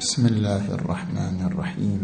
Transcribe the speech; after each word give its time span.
بسم 0.00 0.26
الله 0.26 0.64
الرحمن 0.80 1.44
الرحيم. 1.52 2.02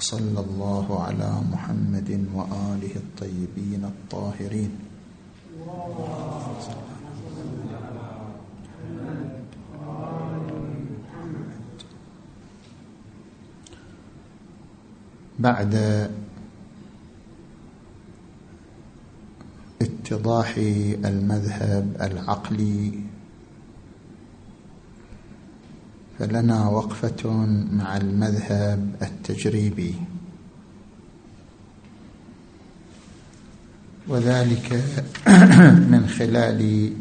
وصلى 0.00 0.40
الله 0.40 0.86
على 1.04 1.30
محمد 1.52 2.10
وآله 2.32 2.94
الطيبين 2.96 3.84
الطاهرين. 3.84 4.72
بعد 15.38 15.74
اتضاح 19.82 20.52
المذهب 21.04 21.86
العقلي 22.00 23.09
فلنا 26.20 26.68
وقفة 26.68 27.46
مع 27.72 27.96
المذهب 27.96 28.96
التجريبي. 29.02 29.94
وذلك 34.08 34.84
من 35.92 36.06
خلال 36.18 36.92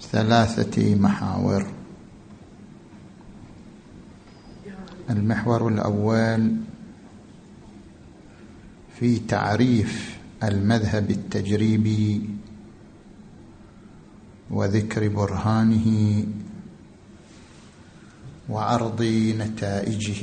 ثلاثة 0.00 0.94
محاور. 0.94 1.66
المحور 5.10 5.68
الأول 5.68 6.56
في 8.98 9.18
تعريف 9.18 10.18
المذهب 10.42 11.10
التجريبي 11.10 12.30
وذكر 14.50 15.08
برهانه 15.08 16.24
وعرض 18.50 19.02
نتائجه. 19.38 20.22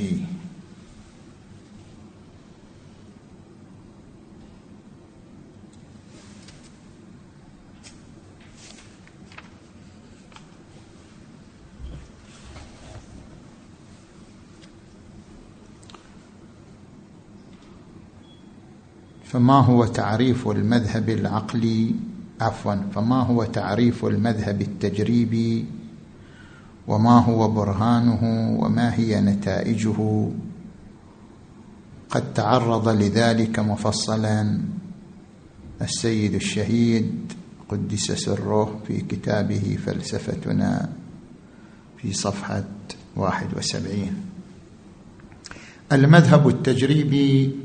فما 19.24 19.60
هو 19.60 19.84
تعريف 19.84 20.48
المذهب 20.48 21.08
العقلي؟ 21.08 21.94
عفوا 22.40 22.74
فما 22.94 23.22
هو 23.22 23.44
تعريف 23.44 24.04
المذهب 24.04 24.60
التجريبي؟ 24.62 25.77
وما 26.88 27.18
هو 27.18 27.48
برهانه 27.48 28.22
وما 28.60 28.94
هي 28.94 29.20
نتائجه. 29.20 30.28
قد 32.10 32.34
تعرض 32.34 32.88
لذلك 32.88 33.58
مفصلا. 33.58 34.60
السيد 35.82 36.34
الشهيد 36.34 37.32
قدس 37.68 38.12
سره 38.12 38.80
في 38.86 39.00
كتابه 39.00 39.78
فلسفتنا 39.86 40.88
في 41.96 42.12
واحد 43.16 43.56
وسبعين. 43.56 44.14
المذهب 45.92 46.48
التجريبي 46.48 47.56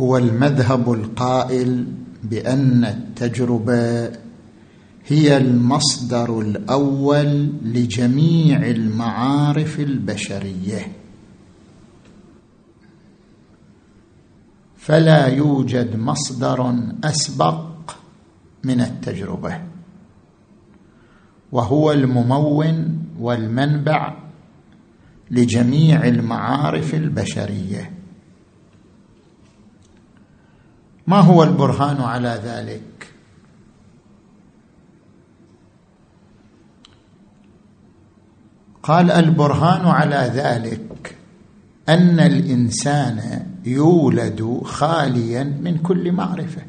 هو 0.00 0.16
المذهب 0.16 0.92
القائل 0.92 1.86
بأن 2.24 2.84
التجربة 2.84 4.10
هي 5.10 5.36
المصدر 5.36 6.40
الأول 6.40 7.52
لجميع 7.62 8.56
المعارف 8.70 9.80
البشرية. 9.80 10.92
فلا 14.76 15.26
يوجد 15.26 15.96
مصدر 15.96 16.74
أسبق 17.04 17.90
من 18.64 18.80
التجربة 18.80 19.60
وهو 21.52 21.92
الممون 21.92 23.04
والمنبع 23.18 24.14
لجميع 25.30 26.04
المعارف 26.04 26.94
البشرية. 26.94 27.90
ما 31.06 31.20
هو 31.20 31.42
البرهان 31.42 31.96
على 32.00 32.40
ذلك؟ 32.44 32.97
قال 38.88 39.10
البرهان 39.10 39.86
على 39.86 40.30
ذلك 40.34 41.16
أن 41.88 42.20
الإنسان 42.20 43.46
يولد 43.64 44.60
خاليا 44.64 45.44
من 45.44 45.78
كل 45.78 46.12
معرفة 46.12 46.62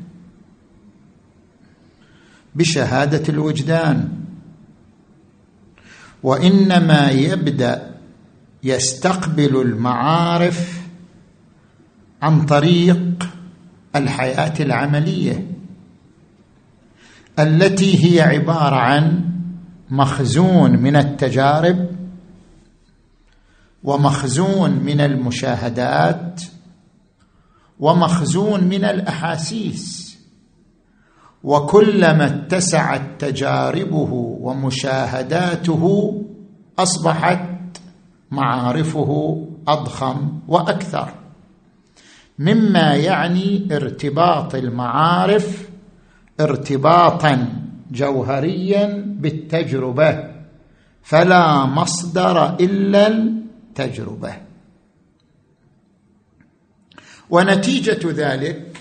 بشهادة 2.55 3.33
الوجدان. 3.33 4.09
وإنما 6.23 7.09
يبدأ 7.11 7.95
يستقبل 8.63 9.61
المعارف 9.61 10.81
عن 12.21 12.45
طريق 12.45 13.29
الحياة 13.95 14.53
العملية 14.59 15.47
التي 17.39 18.05
هي 18.05 18.21
عبارة 18.21 18.75
عن 18.75 19.25
مخزون 19.89 20.71
من 20.71 20.95
التجارب 20.95 21.98
ومخزون 23.83 24.71
من 24.71 25.01
المشاهدات 25.01 26.41
ومخزون 27.79 28.63
من 28.63 28.83
الأحاسيس 28.83 30.17
وكلما 31.43 32.25
اتسعت 32.25 33.01
تجاربه 33.19 34.13
ومشاهداته 34.41 36.13
أصبحت 36.79 37.49
معارفه 38.31 39.41
أضخم 39.67 40.39
وأكثر 40.47 41.13
مما 42.39 42.95
يعني 42.95 43.67
ارتباط 43.71 44.55
المعارف 44.55 45.69
ارتباطا 46.39 47.47
جوهريا 47.91 49.15
بالتجربة 49.19 50.23
فلا 51.03 51.65
مصدر 51.65 52.55
إلا 52.59 53.38
التجربه 53.79 54.41
ونتيجة 57.29 57.99
ذلك 58.11 58.77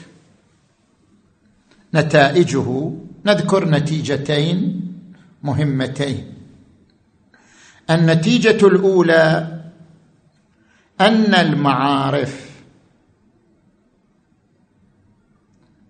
نتائجه 1.94 2.92
نذكر 3.26 3.68
نتيجتين 3.70 4.84
مهمتين. 5.42 6.34
النتيجة 7.90 8.66
الأولى 8.66 9.60
أن 11.00 11.34
المعارف 11.34 12.50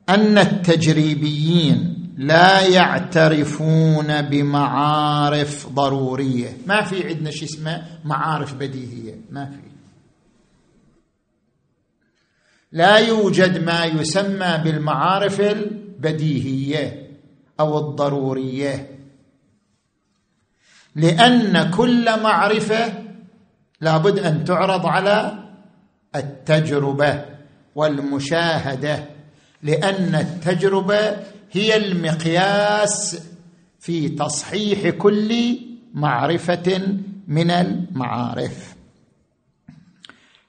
أن 0.09 0.39
التجريبيين 0.39 1.98
لا 2.19 2.61
يعترفون 2.69 4.23
بمعارف 4.23 5.69
ضرورية. 5.69 6.57
ما 6.67 6.83
في 6.83 7.09
عندنا 7.09 7.31
شيء 7.31 7.49
اسمه 7.49 7.83
معارف 8.05 8.55
بديهية. 8.55 9.15
ما 9.31 9.45
في. 9.47 9.61
لا 12.73 12.97
يوجد 12.99 13.65
ما 13.65 13.85
يسمى 13.85 14.61
بالمعارف 14.65 15.41
البديهية 15.41 17.11
أو 17.61 17.79
الضرورية. 17.79 18.99
لأن 20.97 21.71
كل 21.71 22.23
معرفة 22.23 22.93
لابد 23.81 24.19
أن 24.19 24.45
تعرض 24.45 24.87
على 24.87 25.39
التجربة 26.17 27.25
والمشاهدة. 27.75 29.05
لأن 29.63 30.15
التجربة 30.15 31.17
هي 31.53 31.77
المقياس 31.77 33.23
في 33.81 34.09
تصحيح 34.09 34.89
كل 34.89 35.59
معرفة 35.95 36.99
من 37.29 37.51
المعارف. 37.51 38.75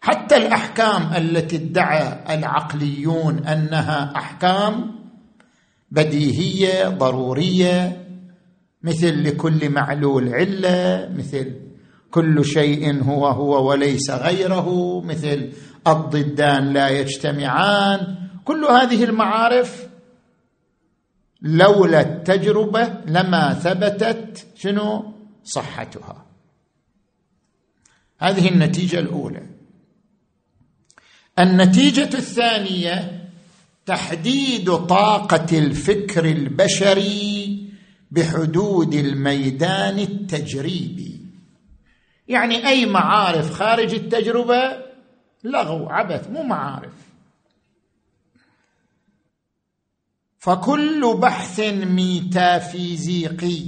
حتى 0.01 0.37
الأحكام 0.37 1.13
التي 1.15 1.55
ادعى 1.55 2.35
العقليون 2.37 3.39
أنها 3.47 4.13
أحكام 4.15 4.95
بديهية 5.91 6.89
ضرورية 6.89 8.05
مثل 8.83 9.23
لكل 9.23 9.69
معلول 9.69 10.33
علة 10.33 11.09
مثل 11.17 11.55
كل 12.11 12.45
شيء 12.45 13.03
هو 13.03 13.27
هو 13.27 13.69
وليس 13.69 14.11
غيره 14.11 15.01
مثل 15.01 15.49
الضدان 15.87 16.73
لا 16.73 16.89
يجتمعان. 16.89 18.15
كل 18.45 18.65
هذه 18.65 19.03
المعارف 19.03 19.88
لولا 21.41 22.01
التجربة 22.01 22.93
لما 23.05 23.53
ثبتت 23.53 24.47
شنو؟ 24.55 25.13
صحتها. 25.43 26.25
هذه 28.19 28.49
النتيجة 28.49 28.99
الأولى. 28.99 29.43
النتيجة 31.39 32.17
الثانية 32.17 33.25
تحديد 33.85 34.71
طاقة 34.71 35.57
الفكر 35.57 36.25
البشري 36.25 37.69
بحدود 38.11 38.93
الميدان 38.93 39.99
التجريبي. 39.99 41.19
يعني 42.27 42.67
أي 42.67 42.85
معارف 42.85 43.51
خارج 43.51 43.93
التجربة؟ 43.93 44.89
لغو 45.43 45.89
عبث 45.89 46.29
مو 46.29 46.43
معارف. 46.43 47.08
فكل 50.39 51.17
بحث 51.17 51.59
ميتافيزيقي 51.83 53.65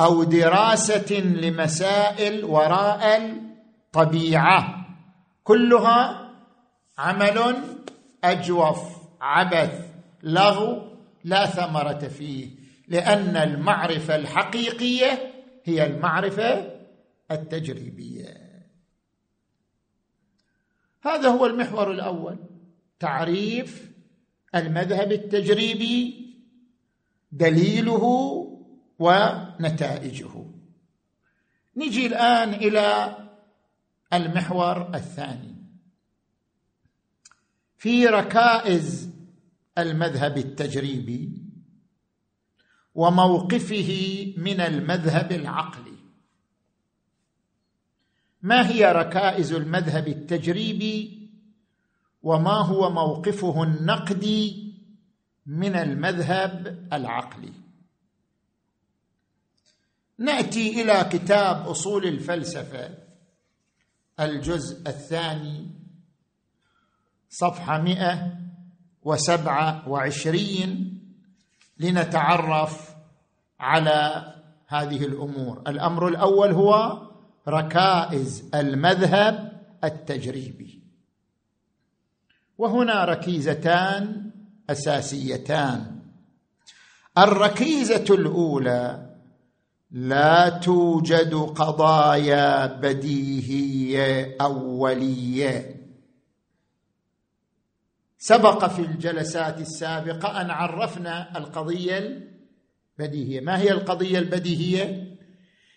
أو 0.00 0.24
دراسة 0.24 1.20
لمسائل 1.20 2.44
وراء 2.44 3.20
الطبيعة 3.96 4.86
كلها 5.44 6.30
عمل 6.98 7.56
أجوف 8.24 8.78
عبث 9.20 9.86
لغو 10.22 10.82
لا 11.24 11.46
ثمرة 11.46 12.08
فيه 12.08 12.50
لأن 12.88 13.36
المعرفة 13.36 14.16
الحقيقية 14.16 15.32
هي 15.64 15.86
المعرفة 15.86 16.76
التجريبية. 17.30 18.46
هذا 21.02 21.28
هو 21.28 21.46
المحور 21.46 21.90
الأول 21.90 22.38
تعريف 22.98 23.95
المذهب 24.56 25.12
التجريبي 25.12 26.26
دليله 27.32 28.04
ونتائجه. 28.98 30.46
نجي 31.76 32.06
الآن 32.06 32.54
إلى 32.54 33.16
المحور 34.12 34.94
الثاني. 34.94 35.54
في 37.76 38.06
ركائز 38.06 39.10
المذهب 39.78 40.38
التجريبي 40.38 41.42
وموقفه 42.94 43.92
من 44.36 44.60
المذهب 44.60 45.32
العقلي. 45.32 45.96
ما 48.42 48.70
هي 48.70 48.92
ركائز 48.92 49.52
المذهب 49.52 50.08
التجريبي 50.08 51.25
وما 52.26 52.66
هو 52.66 52.90
موقفه 52.90 53.62
النقدي 53.62 54.74
من 55.46 55.76
المذهب 55.76 56.86
العقلي. 56.92 57.52
نأتي 60.18 60.82
إلى 60.82 61.08
كتاب 61.12 61.68
أصول 61.68 62.06
الفلسفة 62.06 62.90
الجزء 64.20 64.88
الثاني 64.88 65.70
صفحة 67.30 67.78
مئة 67.78 68.38
وسبعة 69.02 69.88
وعشرين 69.88 71.00
لنتعرف 71.78 72.94
على 73.60 74.32
هذه 74.66 75.04
الأمور. 75.04 75.62
الأمر 75.68 76.08
الأول 76.08 76.52
هو 76.52 77.02
ركائز 77.48 78.50
المذهب 78.54 79.62
التجريبي. 79.84 80.85
وهنا 82.58 83.04
ركيزتان 83.04 84.30
أساسيتان. 84.70 86.00
الركيزة 87.18 88.04
الأولى 88.10 89.06
لا 89.90 90.48
توجد 90.48 91.34
قضايا 91.34 92.66
بديهيه 92.66 94.36
أولية. 94.40 95.76
سبق 98.18 98.66
في 98.66 98.82
الجلسات 98.82 99.60
السابقة 99.60 100.40
أن 100.40 100.50
عرفنا 100.50 101.38
القضية 101.38 102.28
البديهية. 102.98 103.40
ما 103.40 103.58
هي 103.58 103.70
القضية 103.70 104.18
البديهية؟ 104.18 105.16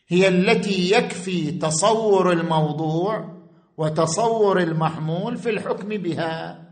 هي 0.07 0.27
التي 0.27 0.91
يكفي 0.91 1.51
تصور 1.51 2.31
الموضوع 2.31 3.35
وتصور 3.77 4.61
المحمول 4.61 5.37
في 5.37 5.49
الحكم 5.49 5.89
بها. 5.89 6.68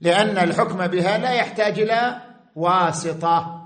لأن 0.00 0.38
الحكم 0.38 0.86
بها 0.86 1.18
لا 1.18 1.32
يحتاج 1.32 1.80
إلى 1.80 2.20
واسطة 2.56 3.64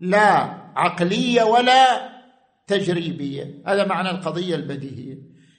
لا 0.00 0.58
عقلية 0.76 1.42
ولا 1.42 2.10
تجريبية. 2.66 3.62
هذا 3.66 3.86
معنى 3.86 4.10
القضية 4.10 4.54
البديهية. 4.54 5.16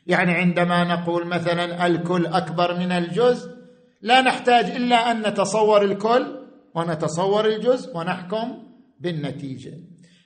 يعني 0.08 0.32
عندما 0.32 0.84
نقول 0.84 1.28
مثلا 1.28 1.86
الكل 1.88 2.26
أكبر 2.26 2.80
من 2.80 2.92
الجزء 2.92 3.60
لا 4.02 4.22
نحتاج 4.22 4.66
إلا 4.66 5.12
أن 5.12 5.22
نتصور 5.22 5.82
الكل 5.82 6.40
ونتصور 6.76 7.46
الجزء 7.46 7.98
ونحكم 7.98 8.64
بالنتيجة. 9.00 9.74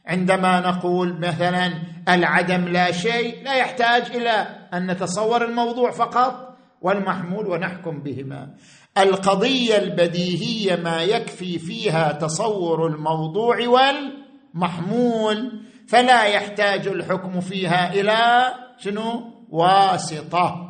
عندما 0.06 0.60
نقول 0.60 1.19
مثلا 1.19 1.74
العدم 2.10 2.68
لا 2.68 2.92
شيء 2.92 3.44
لا 3.44 3.56
يحتاج 3.56 4.16
إلى 4.16 4.48
أن 4.74 4.92
نتصور 4.92 5.45
الموضوع 5.45 5.92
فقط 5.92 6.57
والمحمول 6.81 7.48
ونحكم 7.48 8.04
بهما. 8.04 8.56
القضية 8.98 9.78
البديهية 9.78 10.75
ما 10.75 11.04
يكفي 11.04 11.60
فيها 11.60 12.12
تصور 12.12 12.88
الموضوع 12.88 13.57
والمحمول 13.68 15.62
فلا 15.88 16.25
يحتاج 16.25 16.88
الحكم 16.88 17.40
فيها 17.40 17.94
إلى 17.94 18.54
شنو؟ 18.78 19.34
واسطة. 19.50 20.69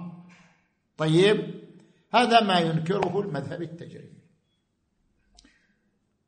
طيب 0.97 1.63
هذا 2.13 2.41
ما 2.41 2.59
ينكره 2.59 3.19
المذهب 3.19 3.61
التجريبي 3.61 4.23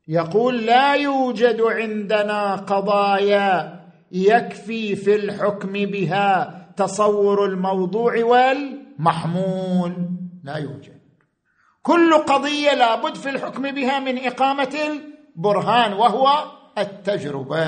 يقول 0.08 0.66
لا 0.66 0.94
يوجد 0.94 1.62
عندنا 1.62 2.56
قضايا 2.56 3.82
يكفي 4.12 4.96
في 4.96 5.16
الحكم 5.16 5.72
بها 5.72 6.62
تصور 6.78 7.46
الموضوع 7.46 8.24
والمحمول. 8.24 9.94
لا 10.44 10.58
يوجد. 10.58 10.95
كل 11.86 12.14
قضية 12.18 12.74
لابد 12.74 13.16
في 13.16 13.30
الحكم 13.30 13.72
بها 13.72 14.00
من 14.00 14.26
إقامة 14.28 14.76
البرهان 14.88 15.94
وهو 15.94 16.52
التجربة. 16.78 17.66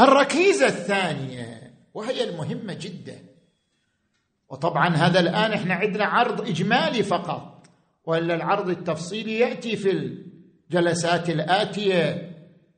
الركيزة 0.00 0.66
الثانية 0.66 1.74
وهي 1.94 2.30
المهمة 2.30 2.74
جدا. 2.74 3.18
وطبعا 4.48 4.88
هذا 4.88 5.20
الآن 5.20 5.52
إحنا 5.52 5.74
عندنا 5.74 6.04
عرض 6.04 6.40
إجمالي 6.40 7.02
فقط 7.02 7.66
وإلا 8.04 8.34
العرض 8.34 8.68
التفصيلي 8.68 9.38
يأتي 9.38 9.76
في 9.76 9.90
الجلسات 10.70 11.30
الآتية. 11.30 12.32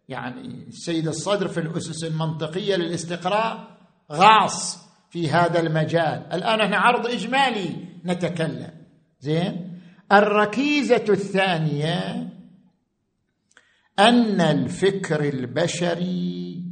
يعني 0.09 0.67
السيد 0.69 1.09
الصدر 1.09 1.49
في 1.49 1.61
الأسس 1.61 2.05
المنطقية 2.05 2.77
للاستقراء 2.77 3.79
غاص 4.13 4.85
في 5.15 5.31
هذا 5.31 5.61
المجال. 5.61 6.33
الآن 6.33 6.61
إحنا 6.61 6.77
عرض 6.77 7.07
إجمالي 7.07 7.77
نتكلم. 8.05 8.71
زين؟ 9.21 9.81
الركيزة 10.13 11.05
الثانية 11.09 12.29
أن 13.99 14.41
الفكر 14.41 15.29
البشري 15.29 16.63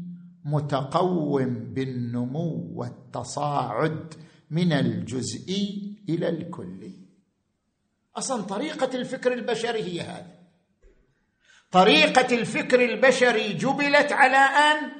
متقوم 0.44 1.74
بالنمو 1.74 2.72
والتصاعد 2.74 4.14
من 4.50 4.72
الجزئي 4.72 5.96
إلى 6.08 6.28
الكلي 6.28 6.94
أصلا 8.16 8.42
طريقة 8.42 8.96
الفكر 8.96 9.32
البشري 9.32 9.82
هي 9.82 10.00
هذه. 10.00 10.38
طريقة 11.70 12.34
الفكر 12.34 12.84
البشري 12.84 13.52
جبلت 13.52 14.12
على 14.12 14.36
أن 14.36 14.90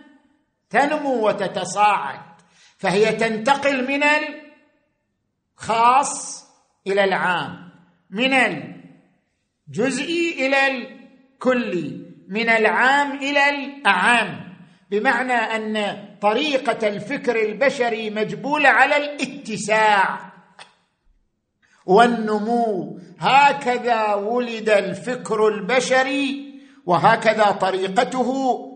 تنمو 0.71 1.29
وتتصاعد. 1.29 2.32
فهي 2.83 3.13
تنتقل 3.13 3.89
من 3.89 4.03
الخاص 5.59 6.45
إلى 6.87 7.05
العام 7.05 7.71
من 8.11 8.33
الجزئي 9.69 10.47
إلى 10.47 10.67
الكلي 10.67 12.01
من 12.29 12.49
العام 12.49 13.13
إلى 13.13 13.49
الاعام 13.49 14.55
بمعنى 14.91 15.33
أن 15.33 16.05
طريقة 16.21 16.89
الفكر 16.89 17.43
البشري 17.43 18.11
مجبولة 18.11 18.69
على 18.69 18.97
الاتساع. 18.97 20.33
والنمو 21.87 22.99
هكذا 23.19 24.15
ولد 24.15 24.69
الفكر 24.69 25.49
البشري 25.49 26.53
وهكذا 26.87 27.51
طريقته 27.51 28.31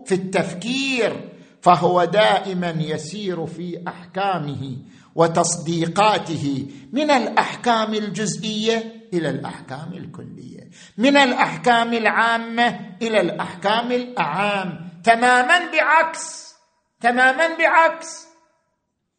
في 0.05 0.15
التفكير. 0.15 1.36
فهو 1.67 2.05
دائما 2.05 2.69
يسير 2.69 3.45
في 3.45 3.83
أحكامه 3.87 4.77
وتصديقاته 5.15 6.67
من 6.93 7.11
الأحكام 7.11 7.93
الجزئية 7.93 8.83
إلى 9.13 9.29
الأحكام 9.29 9.93
الكلية 9.93 10.69
من 10.97 11.17
الأحكام 11.17 11.93
العامة 11.93 12.79
إلى 13.01 13.21
الأحكام 13.21 13.91
الأعام 13.91 14.89
تماما 15.03 15.71
بعكس 15.71 16.55
تماما 17.01 17.47
بعكس 17.57 18.27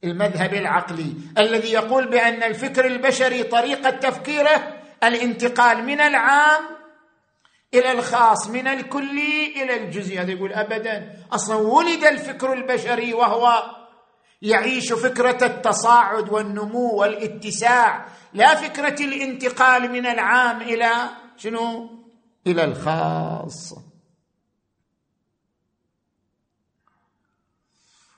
المذهب 0.05 0.55
العقلي 0.55 1.15
الذي 1.39 1.73
يقول 1.73 2.11
بأن 2.11 2.43
الفكر 2.43 2.87
البشري 2.87 3.43
طريقة 3.43 3.91
تفكيره 3.91 4.75
الانتقال 5.05 5.85
من 5.85 6.01
العام 6.01 6.78
إلى 7.75 7.93
الخاص 7.93 8.49
من 8.49 8.67
الكلي 8.67 9.63
إلى 9.63 9.85
الجزئي 9.85 10.19
هذا 10.19 10.31
يقول 10.31 10.53
ابدا. 10.53 11.17
أصلا 11.33 11.57
ولد 11.57 12.05
الفكر 12.05 12.53
البشري 12.53 13.15
وهو 13.15 13.63
يعيش 14.43 14.93
فكرة 14.93 15.47
التصاعد 15.47 16.29
والنمو 16.29 16.95
والاتساع 16.95 18.09
لا 18.35 18.55
فكرة 18.55 19.05
الانتقال 19.05 19.93
من 19.93 20.07
العام 20.07 20.63
إلى 20.63 20.91
شنو؟ 21.37 21.91
إلى 22.47 22.65
الخاص. 22.65 23.75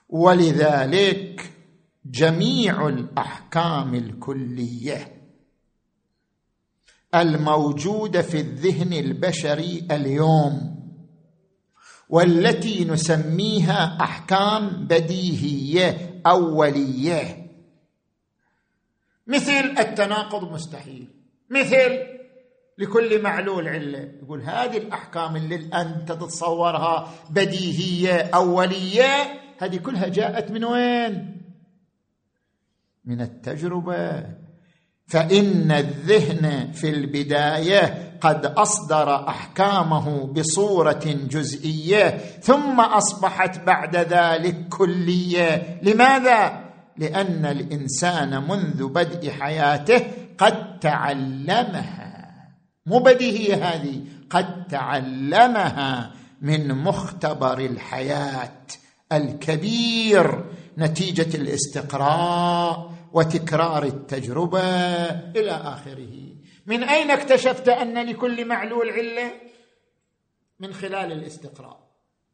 ولذلك 0.09 1.53
جميع 2.05 2.89
الأحكام 2.89 3.95
الكلية 3.95 5.20
الموجوده 7.15 8.23
في 8.23 8.41
الذهن 8.41 8.93
البشري 8.93 9.87
اليوم 9.91 10.81
والتي 12.09 12.85
نسميها 12.85 13.99
أحكام 14.01 14.69
بديهية 14.69 16.21
أولية. 16.27 17.47
مثل 19.27 19.75
التناقض 19.79 20.53
مستحيل. 20.53 21.09
مثل 21.51 21.99
لكل 22.79 23.23
معلول 23.23 23.69
علة. 23.69 24.13
يقول 24.23 24.43
هذه 24.43 24.77
الأحكام 24.77 25.37
اللي 25.37 25.55
انت 25.55 26.13
تتصورها 26.13 27.13
بديهية 27.31 28.31
أولية 28.35 29.41
هذه 29.59 29.77
كلها 29.77 30.09
جاءت 30.09 30.51
من 30.51 30.65
وين؟ 30.65 31.43
من 33.05 33.21
التجربة. 33.21 34.27
فإن 35.11 35.73
الذهن 35.73 36.73
في 36.73 36.91
البداية 36.91 38.11
قد 38.21 38.47
أصدر 38.47 39.29
أحكامه 39.29 40.27
بصورة 40.27 41.05
جزئية 41.31 42.19
ثم 42.43 42.81
أصبحت 42.81 43.65
بعد 43.67 43.97
ذلك 43.97 44.69
كلية. 44.69 45.81
لماذا؟ 45.83 46.61
لأن 46.97 47.47
الإنسان 47.47 48.49
منذ 48.49 48.89
بدء 48.89 49.31
حياته 49.31 50.03
قد 50.39 50.79
تعلمها. 50.79 52.31
مو 52.87 52.99
بديهية 52.99 53.55
هذه 53.55 54.01
قد 54.31 54.67
تعلمها 54.67 56.11
من 56.43 56.75
مختبر 56.75 57.59
الحياة 57.59 58.53
الكبير 59.13 60.45
نتيجة 60.79 61.37
الاستقراء. 61.37 63.00
وتكرار 63.13 63.85
التجربة 63.85 64.61
إلى 65.37 65.51
آخره. 65.51 66.31
من 66.67 66.83
أين 66.83 67.11
اكتشفت 67.11 67.69
أن 67.69 68.07
لكل 68.07 68.45
معلول 68.45 68.91
علة؟ 68.91 69.33
من 70.61 70.75
خلال 70.75 71.13
الاستقراء 71.13 71.81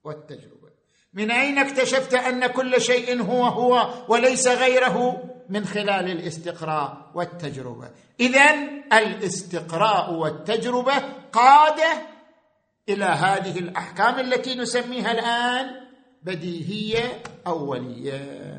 والتجربة. 0.04 0.71
من 1.14 1.30
أين 1.30 1.59
اكتشفت 1.59 2.14
أن 2.14 2.47
كل 2.47 2.80
شيء 2.80 3.23
هو 3.23 3.45
هو 3.45 3.95
وليس 4.09 4.49
غيره؟ 4.49 5.23
من 5.49 5.64
خلال 5.64 6.11
الاستقراء 6.11 7.11
والتجربة. 7.14 7.90
اذا 8.21 8.54
الاستقراء 8.92 10.12
والتجربة 10.12 10.99
قادة 11.33 12.02
إلى 12.88 13.04
هذه 13.04 13.59
الأحكام 13.59 14.21
التي 14.21 14.54
نسميها 14.54 15.12
الآن 15.12 15.71
بديهية 16.23 17.23
أولية. 17.47 18.56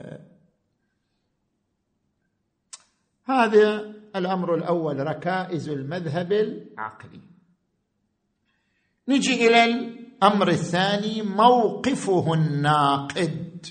هذا 3.30 3.94
الأمر 4.16 4.56
الأول 4.56 5.00
ركائز 5.00 5.70
المذهب 5.70 6.32
العقلي. 6.32 7.22
نجي 9.08 9.48
إلى 9.48 9.64
الأمر 9.64 10.48
الثاني 10.48 11.22
موقفه 11.22 12.34
الناقد. 12.34 13.66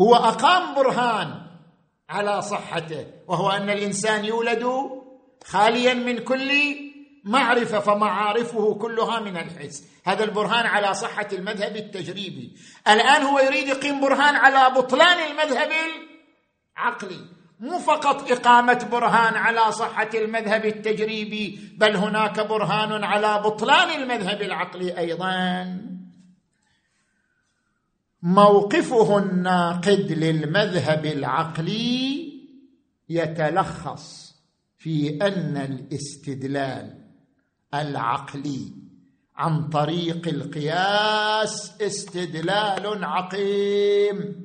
هو 0.00 0.14
أقام 0.14 0.74
برهان 0.74 1.46
على 2.08 2.42
صحته 2.42 3.06
وهو 3.28 3.50
أن 3.50 3.70
الإنسان 3.70 4.24
يولد 4.24 4.64
خاليا 5.44 5.94
من 5.94 6.18
كل 6.18 6.50
معرفة 7.24 7.80
فمعارفه 7.80 8.74
كلها 8.74 9.20
من 9.20 9.36
الحس. 9.36 9.88
هذا 10.04 10.24
البرهان 10.24 10.66
على 10.66 10.94
صحة 10.94 11.28
المذهب 11.32 11.76
التجريبي. 11.76 12.56
الآن 12.88 13.22
هو 13.22 13.38
يريد 13.38 13.68
يقيم 13.68 14.00
برهان 14.00 14.36
على 14.36 14.74
بطلان 14.74 15.30
المذهب 15.30 15.70
العقلي. 16.76 17.43
مو 17.60 17.78
فقط 17.78 18.30
إقامة 18.30 18.88
برهان 18.92 19.34
على 19.34 19.72
صحة 19.72 20.10
المذهب 20.14 20.64
التجريبي 20.64 21.74
بل 21.76 21.96
هناك 21.96 22.40
برهان 22.40 23.04
على 23.04 23.42
بطلان 23.42 24.02
المذهب 24.02 24.42
العقلي 24.42 24.98
أيضا. 24.98 25.80
موقفه 28.22 29.18
الناقد 29.18 30.12
للمذهب 30.12 31.06
العقلي 31.06 32.32
يتلخص 33.08 34.34
في 34.78 35.18
أن 35.22 35.56
الاستدلال 35.56 36.98
العقلي 37.74 38.72
عن 39.36 39.68
طريق 39.68 40.28
القياس 40.28 41.82
استدلال 41.82 43.04
عقيم. 43.04 44.43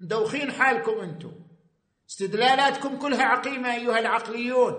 مدوخين 0.00 0.52
حالكم 0.52 1.00
أنتم. 1.00 1.32
استدلالاتكم 2.10 2.96
كلها 2.96 3.22
عقيمة 3.22 3.74
أيها 3.74 3.98
العقليون. 3.98 4.74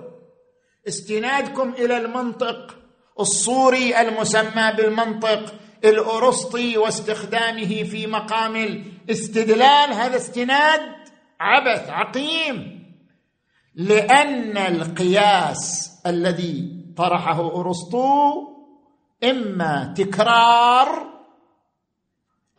استنادكم 0.87 1.73
إلى 1.73 1.97
المنطق 1.97 2.77
الصوري 3.19 4.01
المسمى 4.01 4.73
بالمنطق 4.77 5.53
الأرسطي 5.85 6.77
واستخدامه 6.77 7.83
في 7.83 8.07
مقام 8.07 8.55
الاستدلال. 8.55 9.93
هذا 9.93 10.15
استناد 10.15 10.81
عبث 11.39 11.89
عقيم 11.89 12.79
لأن 13.75 14.57
القياس 14.57 15.91
الذي 16.07 16.85
طرحه 16.97 17.59
أرسطو 17.61 18.33
إما 19.23 19.93
تكرار 19.97 21.18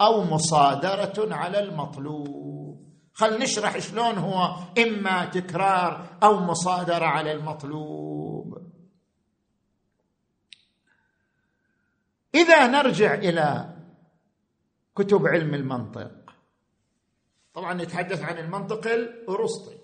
أو 0.01 0.25
مصادرة 0.25 1.35
على 1.35 1.59
المطلوب. 1.59 2.91
خل 3.13 3.39
نشرح 3.39 3.79
شلون 3.79 4.19
هو 4.19 4.57
إما 4.79 5.25
تكرار 5.25 6.19
أو 6.23 6.41
مصادرة 6.41 7.05
على 7.05 7.33
المطلوب. 7.33 8.71
إذا 12.35 12.67
نرجع 12.67 13.15
إلى 13.15 13.77
كتب 14.95 15.27
علم 15.27 15.55
المنطق. 15.55 16.11
طبعا 17.55 17.75
نتحدث 17.75 18.23
عن 18.23 18.39
المنطق 18.39 18.87
الأرسطي 18.87 19.79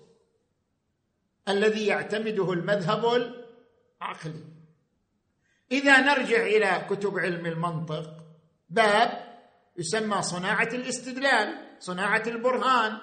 الذي 1.47 1.85
يعتمده 1.85 2.53
المذهب 2.53 3.05
العقلي. 3.05 4.43
إذا 5.71 6.01
نرجع 6.01 6.45
إلى 6.45 6.87
كتب 6.89 7.19
علم 7.19 7.45
المنطق 7.45 8.23
باب 8.69 9.26
يسمى 9.77 10.21
صناعة 10.21 10.69
الاستدلال 10.73 11.77
صناعة 11.79 12.23
البرهان. 12.27 12.97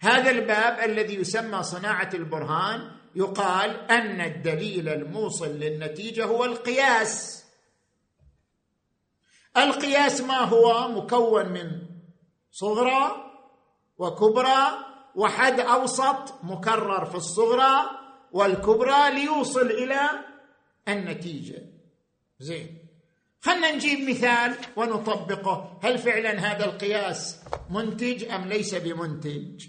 هذا 0.00 0.30
الباب 0.30 0.90
الذي 0.90 1.14
يسمى 1.14 1.62
صناعة 1.62 2.10
البرهان 2.14 2.90
يقال 3.14 3.70
أن 3.90 4.20
الدليل 4.20 4.88
الموصل 4.88 5.48
للنتيجة 5.48 6.24
هو 6.24 6.44
القياس. 6.44 7.44
القياس 9.56 10.20
ما 10.20 10.38
هو؟ 10.38 10.88
مكون 10.88 11.48
من 11.48 11.70
صغرى 12.52 13.32
وكبرى 13.98 14.86
وحد 15.14 15.60
أوسط 15.60 16.44
مكرر 16.44 17.04
في 17.04 17.14
الصغرى 17.14 17.90
والكبرى 18.32 19.10
ليوصل 19.10 19.66
إلى 19.66 20.00
النتيجة. 20.88 21.62
زين. 22.38 22.75
خلنا 23.40 23.74
نجيب 23.74 24.08
مثال 24.08 24.54
ونطبقه. 24.76 25.78
هل 25.82 25.98
فعلا 25.98 26.30
هذا 26.30 26.64
القياس 26.64 27.40
منتج 27.70 28.24
أم 28.24 28.44
ليس 28.48 28.74
بمنتج؟ 28.74 29.66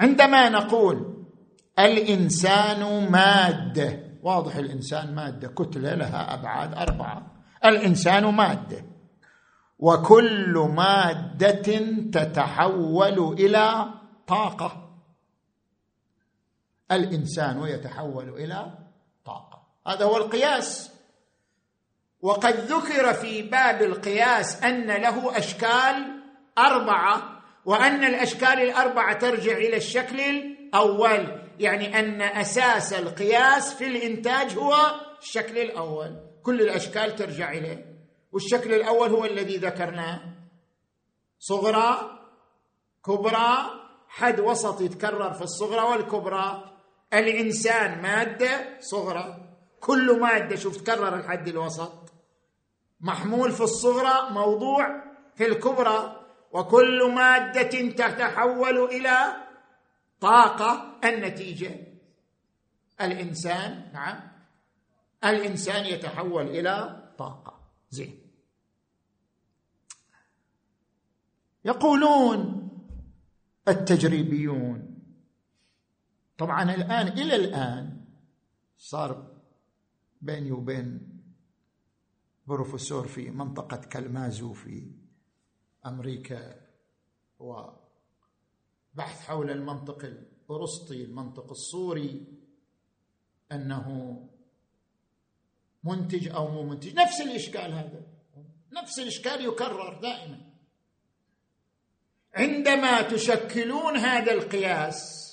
عندما 0.00 0.48
نقول 0.48 1.24
الإنسان 1.78 3.10
مادة 3.10 4.06
واضح 4.22 4.56
الإنسان 4.56 5.14
مادة 5.14 5.48
كتلة 5.48 5.94
لها 5.94 6.34
أبعاد 6.34 6.74
أربعة. 6.74 7.26
الإنسان 7.64 8.24
مادة. 8.24 8.84
وكل 9.78 10.70
مادة 10.74 11.78
تتحول 12.12 13.32
إلى 13.32 13.86
طاقة. 14.26 14.98
الإنسان 16.92 17.62
يتحول 17.62 18.28
إلى 18.28 18.78
طاقة. 19.24 19.62
هذا 19.86 20.04
هو 20.04 20.16
القياس. 20.16 20.95
وقد 22.26 22.56
ذكر 22.56 23.14
في 23.14 23.42
باب 23.42 23.82
القياس 23.82 24.62
أن 24.62 24.86
له 24.86 25.38
أشكال 25.38 26.22
أربعة 26.58 27.42
وأن 27.64 28.04
الأشكال 28.04 28.60
الأربعة 28.60 29.18
ترجع 29.18 29.56
إلى 29.56 29.76
الشكل 29.76 30.20
الأول 30.20 31.40
يعني 31.60 31.98
أن 31.98 32.22
أساس 32.22 32.92
القياس 32.92 33.74
في 33.74 33.86
الإنتاج 33.86 34.58
هو 34.58 34.74
الشكل 35.22 35.58
الأول. 35.58 36.16
كل 36.42 36.60
الأشكال 36.60 37.16
ترجع 37.16 37.52
إليه. 37.52 37.84
والشكل 38.32 38.74
الأول 38.74 39.08
هو 39.10 39.24
الذي 39.24 39.56
ذكرناه. 39.56 40.20
صغرى 41.38 42.18
كبرى 43.06 43.56
حد 44.08 44.40
وسط 44.40 44.80
يتكرر 44.80 45.32
في 45.32 45.42
الصغرى 45.42 45.82
والكبرى. 45.82 46.64
الإنسان 47.14 48.02
مادة 48.02 48.78
صغرى. 48.80 49.36
كل 49.80 50.20
مادة 50.20 50.56
شوف 50.56 50.76
تكرر 50.76 51.16
الحد 51.16 51.48
الوسط. 51.48 52.05
محمول 53.00 53.52
في 53.52 53.60
الصغرى 53.60 54.30
موضوع 54.30 55.02
في 55.34 55.46
الكبرى. 55.46 56.22
وكل 56.52 57.12
مادة 57.14 57.90
تتحول 57.90 58.84
إلى 58.84 59.36
طاقة 60.20 60.98
النتيجة. 61.04 61.86
الإنسان 63.00 63.90
نعم. 63.92 64.20
الإنسان 65.24 65.84
يتحول 65.84 66.46
إلى 66.46 67.02
طاقة. 67.18 67.60
زين. 67.90 68.20
يقولون 71.64 72.68
التجريبيون. 73.68 74.98
طبعا 76.38 76.62
الآن 76.62 77.08
إلى 77.08 77.36
الآن 77.36 78.04
صار 78.78 79.36
بيني 80.20 80.52
وبين 80.52 81.15
بروفيسور 82.46 83.06
في 83.08 83.30
منطقة 83.30 83.76
كلمازو 83.76 84.52
في 84.52 84.90
أمريكا 85.86 86.60
هو 87.40 87.76
بحث 88.94 89.20
حول 89.20 89.50
المنطق 89.50 90.04
الأرسطي 90.04 91.04
المنطق 91.04 91.50
الصوري 91.50 92.26
أنه 93.52 94.18
منتج 95.84 96.28
أو 96.28 96.48
مو 96.48 96.62
منتج. 96.62 96.94
نفس 96.94 97.20
الإشكال 97.20 97.72
هذا. 97.72 98.02
نفس 98.72 98.98
الإشكال 98.98 99.44
يكرر 99.44 100.00
دائما. 100.00 100.40
عندما 102.34 103.02
تشكلون 103.02 103.96
هذا 103.96 104.32
القياس 104.32 105.26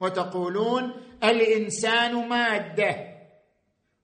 وتقولون 0.00 0.92
الإنسان 1.24 2.28
مادة 2.28 3.09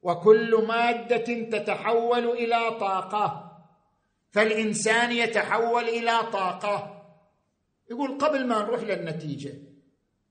وكل 0.07 0.65
مادة 0.69 1.27
تتحول 1.59 2.25
إلى 2.25 2.79
طاقة. 2.81 3.53
فالإنسان 4.31 5.13
يتحول 5.13 5.85
إلى 5.85 6.13
طاقة. 6.33 7.03
يقول 7.91 8.19
قبل 8.19 8.47
ما 8.47 8.59
نروح 8.63 8.81
للنتيجة 8.81 9.55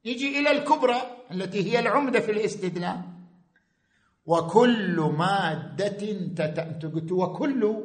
يجي 0.05 0.39
إلى 0.39 0.51
الكبرى 0.51 1.01
التي 1.31 1.71
هي 1.71 1.79
العمدة 1.79 2.19
في 2.19 2.31
الاستدلال. 2.31 3.01
وكل 4.25 4.99
مادة 5.17 5.87
تت... 6.37 7.11
وكل 7.11 7.83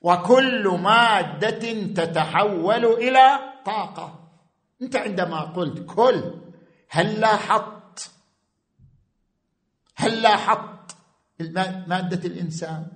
وكل 0.00 0.68
مادة 0.68 1.72
تتحول 1.94 2.84
إلى 2.84 3.38
طاقة. 3.64 4.30
أنت 4.82 4.96
عندما 4.96 5.40
قلت 5.40 5.86
كل 5.94 6.34
هل 6.88 7.20
لاحظت؟ 7.20 8.10
هل 9.96 10.22
لاحظت 10.22 10.69
مادة 11.86 12.28
الإنسان. 12.28 12.86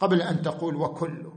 قبل 0.00 0.22
أن 0.22 0.42
تقول 0.42 0.76
وكل. 0.76 1.32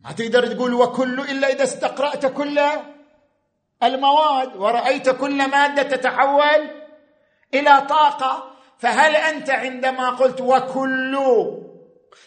ما 0.00 0.12
تقدر 0.12 0.46
تقول 0.46 0.74
وكل 0.74 1.20
إلا 1.20 1.48
إذا 1.48 1.64
استقرأت 1.64 2.26
كل 2.26 2.60
المواد 3.82 4.56
ورأيت 4.56 5.10
كل 5.10 5.50
مادة 5.50 5.82
تتحول 5.82 6.70
إلى 7.54 7.80
طاقة 7.80 8.56
فهل 8.78 9.16
أنت 9.16 9.50
عندما 9.50 10.10
قلت 10.10 10.40
وكل 10.40 11.18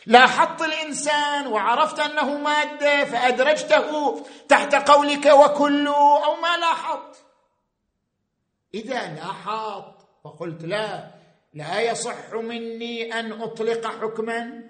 لاحظت 0.05 0.62
الإنسان 0.62 1.47
وعرفت 1.47 1.99
أنه 1.99 2.38
مادة 2.38 3.05
فأدرجته 3.05 4.19
تحت 4.49 4.91
قولك 4.91 5.25
وكل 5.25 5.88
أو 5.88 6.36
ما 6.36 6.58
لاحظت؟ 6.58 7.25
إذا 8.73 9.13
لاحظت. 9.15 9.92
وقلت 10.23 10.63
لا 10.63 11.12
لا 11.53 11.81
يصح 11.81 12.33
مني 12.33 13.19
أن 13.19 13.31
أطلق 13.41 13.88
حكما 13.88 14.63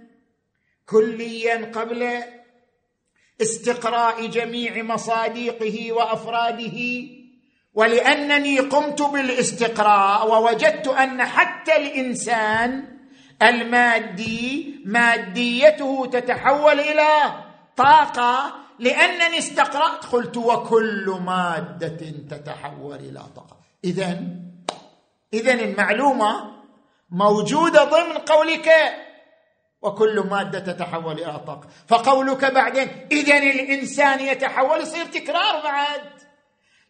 كليا 0.86 1.72
قبل 1.72 2.24
استقراء 3.42 4.26
جميع 4.28 4.84
مصادقه 4.84 5.92
وأفراده 5.92 6.80
ولأنني 7.74 8.60
قمت 8.60 9.02
بالاستقراء 9.02 10.32
ووجدت 10.32 10.88
أن 10.88 11.24
حتى 11.26 11.76
الإنسان 11.76 12.98
المادي 13.42 14.76
ماديته 14.86 16.06
تتحول 16.06 16.80
إلى 16.80 17.44
طاقة 17.78 18.54
لأنني 18.80 19.38
استقرأت. 19.38 20.06
قلت 20.06 20.38
وكل 20.38 21.18
مادة 21.26 22.12
تتحول 22.30 22.96
إلى 22.96 23.20
طاقة. 23.36 23.58
اذا 23.84 24.24
اذا 25.34 25.54
المعلومة 25.54 26.54
موجودة 27.10 27.84
ضمن 27.84 28.18
قولك. 28.18 28.70
وكل 29.82 30.20
مادة 30.20 30.60
تتحول 30.60 31.20
إلى 31.20 31.40
طاقة. 31.48 31.68
فقولك 31.88 32.46
بعدين 32.46 33.08
اذا 33.12 33.38
الإنسان 33.38 34.20
يتحول 34.20 34.82
يصير 34.82 35.06
تكرار 35.06 35.64
بعد. 35.64 36.02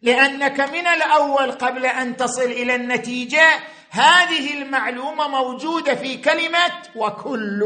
لأنك 0.02 0.60
من 0.60 0.86
الأول 0.86 1.52
قبل 1.52 1.86
أن 1.86 2.16
تصل 2.16 2.42
إلى 2.42 2.74
النتيجة. 2.74 3.48
هذه 3.90 4.62
المعلومة 4.62 5.28
موجودة 5.28 5.94
في 5.94 6.16
كلمة 6.16 6.72
وكل. 6.96 7.62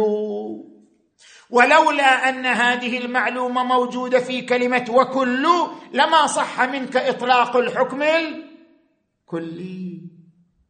ولولا 1.50 2.28
أن 2.28 2.46
هذه 2.46 2.98
المعلومة 2.98 3.64
موجودة 3.64 4.20
في 4.20 4.42
كلمة 4.42 4.84
وكل 4.90 5.48
لما 5.92 6.26
صح 6.26 6.60
منك 6.60 6.96
إطلاق 6.96 7.56
الحكم 7.56 8.02
الكلي. 8.02 9.88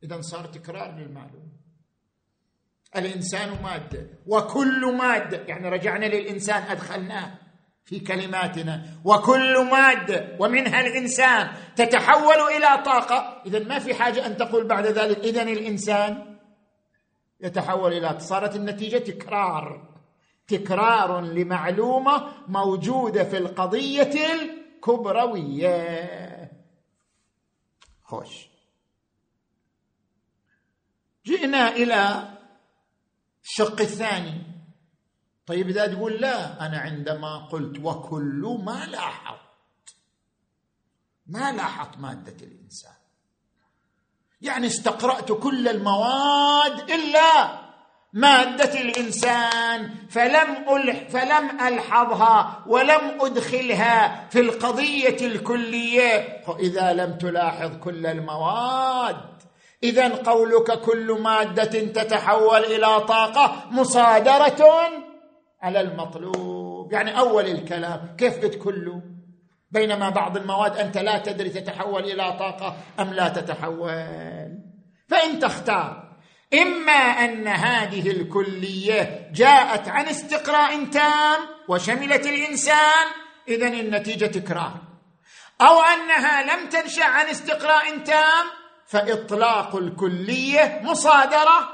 إذا 0.03 0.21
صار 0.21 0.47
تكرار 0.47 0.91
للمعلومه 0.91 1.59
الإنسان 2.97 3.63
ماده 3.63 4.07
وكل 4.27 4.97
ماده 4.99 5.45
يعني 5.47 5.69
رجعنا 5.69 6.07
للإنسان 6.07 6.63
أدخلناه 6.63 7.39
في 7.85 8.01
كلماتنا. 8.01 8.85
وكل 9.05 9.65
ماده 9.71 10.37
ومنها 10.41 10.81
الإنسان 10.81 11.51
تتحول 11.77 12.37
إلى 12.57 12.83
طاقة. 12.85 13.43
اذا 13.47 13.59
ما 13.59 13.79
في 13.79 13.95
حاجة 13.95 14.27
أن 14.27 14.37
تقول 14.37 14.67
بعد 14.67 14.87
ذلك 14.87 15.19
اذا 15.19 15.43
الإنسان 15.43 16.39
يتحول 17.41 17.93
إلى 17.93 18.21
صارت 18.21 18.57
النتيجة 18.57 18.99
تكرار. 18.99 19.89
تكرار 20.47 21.21
لمعلومة 21.21 22.33
موجودة 22.49 23.25
في 23.25 23.39
القضية 23.39 24.33
الكبروية. 24.33 25.89
خوش. 28.03 28.49
جئنا 31.29 31.69
إلى 31.69 32.29
الشق 33.45 33.81
الثاني. 33.81 34.43
طيب 35.47 35.69
إذا 35.69 35.87
تقول 35.87 36.13
لا 36.13 36.67
أنا 36.67 36.79
عندما 36.79 37.47
قلت 37.47 37.79
وكل 37.79 38.59
ما 38.65 38.87
لاحظت 38.87 39.39
ما 41.27 41.53
لاحظت 41.53 41.99
مادة 41.99 42.47
الإنسان. 42.47 42.93
يعني 44.41 44.67
استقرأت 44.67 45.33
كل 45.33 45.69
المواد 45.69 46.91
إلا 46.91 47.59
مادة 48.13 48.81
الإنسان 48.81 49.95
فلم 50.11 50.77
ألح 50.77 51.09
فلم 51.09 51.61
ألحظها 51.61 52.65
ولم 52.67 53.19
أدخلها 53.21 54.29
في 54.29 54.41
القضية 54.41 55.27
الكلية. 55.27 56.43
اذا 56.59 56.93
لم 56.93 57.19
تلاحظ 57.19 57.77
كل 57.77 58.07
المواد 58.07 59.38
اذا 59.83 60.09
قولك 60.09 60.81
كل 60.81 61.13
مادة 61.21 61.81
تتحول 61.81 62.65
إلى 62.65 63.01
طاقة 63.01 63.67
مصادرة 63.71 64.91
على 65.63 65.81
المطلوب. 65.81 66.93
يعني 66.93 67.19
أول 67.19 67.47
الكلام 67.47 68.17
كيف 68.19 68.45
قلت 68.45 68.55
كله 68.55 69.03
بينما 69.71 70.11
بعض 70.11 70.37
المواد 70.37 70.77
أنت 70.77 70.99
لا 70.99 71.19
تدري 71.19 71.49
تتحول 71.49 72.05
إلى 72.05 72.33
طاقة 72.33 72.77
أم 73.01 73.13
لا 73.15 73.29
تتحول. 73.29 74.59
فانت 75.09 75.45
اختار 75.45 76.09
إما 76.55 76.93
أن 76.93 77.49
هذه 77.49 78.11
الكلية 78.11 79.31
جاءت 79.35 79.89
عن 79.89 80.07
استقراء 80.07 80.85
تام 80.85 81.41
وشملت 81.69 82.27
الإنسان 82.27 83.07
اذا 83.49 83.69
النتيجة 83.69 84.27
تكرار. 84.27 84.75
أو 85.61 85.81
أنها 85.81 86.43
لم 86.43 86.69
تنشأ 86.69 87.05
عن 87.05 87.27
استقراء 87.27 87.99
تام 87.99 88.58
فإطلاق 88.89 89.77
الكلية 89.77 90.81
مصادرة 90.83 91.69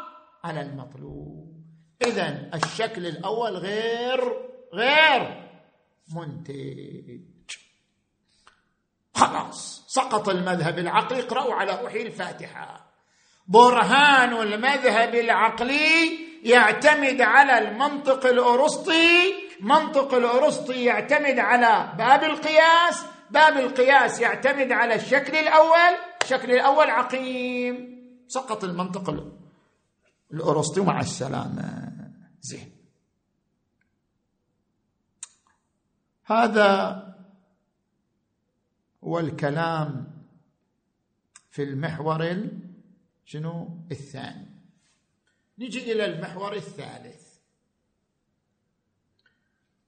على 0.44 0.60
المطلوب. 0.60 1.64
اذا 2.06 2.50
الشكل 2.54 3.06
الأول 3.06 3.56
غير 3.56 4.20
غير 4.74 5.42
منتج. 6.16 7.20
خلاص 9.14 9.84
سقط 9.86 10.28
المذهب 10.28 10.78
العقلي. 10.78 11.20
اقرأوا 11.20 11.54
على 11.54 11.80
وحي 11.84 12.02
الفاتحة. 12.02 12.86
برهان 13.46 14.32
المذهب 14.32 15.14
العقلي 15.14 16.18
يعتمد 16.42 17.20
على 17.20 17.58
المنطق 17.58 18.26
الأرسطي 18.26 19.34
منطق 19.60 20.14
الأرسطي 20.14 20.84
يعتمد 20.84 21.38
على 21.38 21.92
باب 21.98 22.24
القياس. 22.24 23.04
باب 23.30 23.56
القياس 23.56 24.20
يعتمد 24.20 24.72
على 24.72 24.94
الشكل 24.94 25.36
الأول. 25.36 26.13
الشكل 26.24 26.50
الأول 26.52 26.90
عقيم. 26.90 27.94
سقط 28.28 28.64
المنطق 28.64 29.10
الأرسطي 30.32 30.80
مع 30.80 31.00
السلامة. 31.00 31.94
زين. 32.40 32.70
هذا 36.24 37.00
هو 39.04 39.18
الكلام 39.18 40.22
في 41.50 41.62
المحور 41.62 42.48
شنو؟ 43.24 43.86
الثاني. 43.90 44.46
نجي 45.58 45.92
إلى 45.92 46.04
المحور 46.04 46.52
الثالث. 46.52 47.34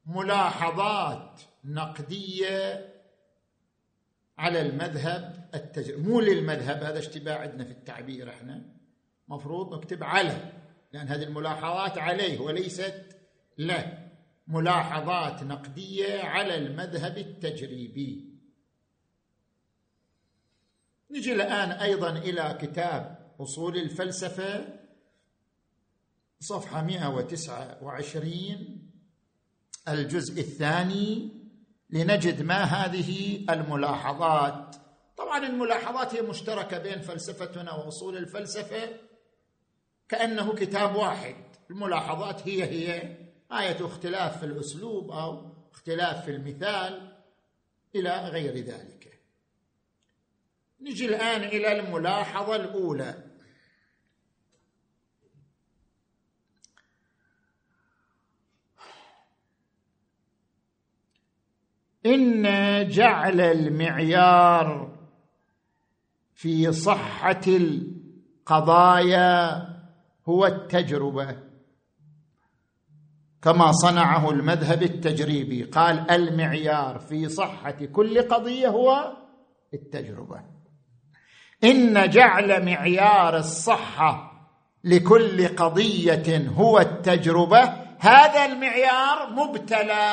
ملاحظات 0.07 1.40
نقدية 1.64 2.94
على 4.38 4.61
المذهب 4.61 5.36
التجريبي 5.54 6.02
مو 6.02 6.20
للمذهب 6.20 6.82
هذا 6.82 6.98
اشتباه 6.98 7.35
عندنا 7.35 7.64
في 7.64 7.70
التعبير 7.70 8.30
إحنا. 8.30 8.62
مفروض 9.28 9.74
نكتب 9.74 10.04
على 10.04 10.52
لأن 10.92 11.09
هذه 11.09 11.22
الملاحظات 11.22 11.98
عليه 11.98 12.40
وليست 12.40 13.04
له. 13.59 14.06
ملاحظات 14.48 15.42
نقدية 15.42 16.22
على 16.22 16.56
المذهب 16.56 17.18
التجريبي. 17.18 18.35
نجي 21.11 21.32
الآن 21.32 21.70
أيضا 21.70 22.11
إلى 22.11 22.59
كتاب 22.61 23.35
أصول 23.40 23.76
الفلسفة 23.76 24.78
صفحة 26.40 26.82
129 26.82 28.90
الجزء 29.88 30.40
الثاني. 30.40 31.30
لنجد 31.90 32.42
ما 32.42 32.62
هذه 32.62 33.37
الملاحظات. 33.50 34.76
طبعا 35.37 35.49
الملاحظات 35.49 36.14
هي 36.14 36.22
مشتركة 36.22 36.79
بين 36.79 37.01
فلسفتنا 37.01 37.72
وأصول 37.72 38.16
الفلسفة. 38.16 39.01
كأنه 40.09 40.55
كتاب 40.55 40.96
واحد. 40.96 41.37
الملاحظات 41.70 42.49
هي 42.49 42.64
هي. 42.64 43.16
آية 43.53 43.87
اختلاف 43.87 44.38
في 44.38 44.46
الأسلوب 44.46 45.11
أو 45.11 45.53
اختلاف 45.72 46.25
في 46.25 46.31
المثال 46.31 47.12
إلى 47.94 48.29
غير 48.29 48.57
ذلك. 48.57 49.20
نجي 50.81 51.07
الآن 51.07 51.42
إلى 51.42 51.81
الملاحظة 51.81 52.57
الأولى. 52.57 53.22
إن 62.07 62.88
جعل 62.88 63.40
المعيار 63.40 64.95
في 66.37 66.72
صحة 66.72 67.40
القضايا 68.46 69.62
هو 70.29 70.46
التجربة. 70.46 71.37
كما 73.42 73.72
صنعه 73.72 74.31
المذهب 74.31 74.83
التجريبي 74.83 75.62
قال 75.62 76.11
المعيار 76.11 76.99
في 76.99 77.29
صحة 77.29 77.70
كل 77.70 78.22
قضية 78.22 78.68
هو 78.68 79.16
التجربة. 79.75 80.40
إن 81.64 82.11
جعل 82.11 82.64
معيار 82.64 83.37
الصحة 83.37 84.33
لكل 84.85 85.49
قضية 85.49 86.49
هو 86.49 86.79
التجربة 86.79 87.62
هذا 87.99 88.44
المعيار 88.44 89.31
مبتلى 89.31 90.12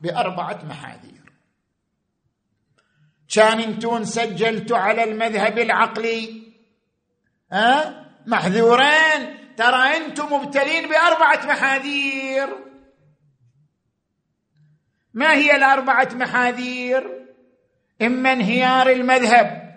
بأربعة 0.00 0.64
محاذير. 0.64 1.21
كان 3.32 3.60
انتون 3.60 4.04
سجلتوا 4.04 4.76
على 4.76 5.04
المذهب 5.04 5.58
العقلي. 5.58 6.42
ها؟ 7.52 8.04
محذورين. 8.26 9.38
ترى 9.56 9.96
أنتم 9.96 10.32
مبتلين 10.32 10.88
بأربعة 10.88 11.46
محاذير. 11.46 12.48
ما 15.14 15.34
هي 15.34 15.56
الأربعة 15.56 16.08
محاذير؟ 16.14 17.26
إما 18.02 18.32
انهيار 18.32 18.90
المذهب 18.90 19.74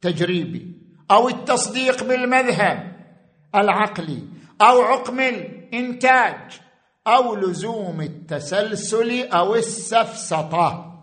تجريبي 0.00 0.78
أو 1.10 1.28
التصديق 1.28 2.04
بالمذهب 2.04 3.06
العقلي 3.54 4.22
أو 4.60 4.82
عقم 4.82 5.20
الإنتاج 5.20 6.60
أو 7.06 7.36
لزوم 7.36 8.00
التسلسل 8.00 9.28
أو 9.28 9.54
السفسطة. 9.54 10.93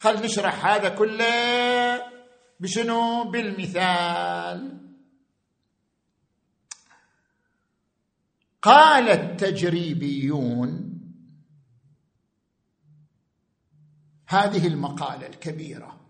خل 0.00 0.24
نشرح 0.24 0.66
هذا 0.66 0.88
كله 0.88 2.02
بشنو؟ 2.60 3.24
بالمثال. 3.24 4.78
قال 8.62 9.08
التجريبيون 9.08 11.00
هذه 14.26 14.66
المقالة 14.66 15.26
الكبيرة. 15.26 16.00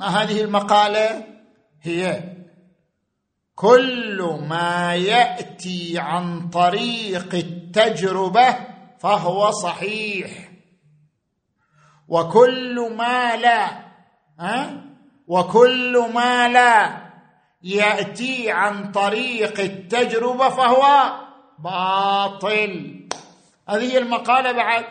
ما 0.00 0.06
هذه 0.06 0.40
المقالة؟ 0.40 1.26
هي 1.82 2.34
كل 3.54 4.38
ما 4.48 4.94
يأتي 4.94 5.98
عن 5.98 6.48
طريق 6.48 7.34
التجربة 7.34 8.56
فهو 8.98 9.50
صحيح. 9.50 10.53
وكل 12.08 12.92
ما 12.96 13.36
لا 13.36 13.68
ها؟ 14.40 14.84
وكل 15.26 16.10
ما 16.14 16.48
لا 16.48 17.04
يأتي 17.62 18.50
عن 18.50 18.92
طريق 18.92 19.60
التجربة 19.60 20.48
فهو 20.48 21.12
باطل. 21.58 23.00
هذه 23.68 23.98
المقالة 23.98 24.52
بعد. 24.52 24.84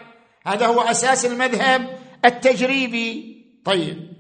هذا 0.45 0.67
هو 0.67 0.81
أساس 0.81 1.25
المذهب 1.25 1.99
التجريبي. 2.25 3.33
طيب. 3.65 4.13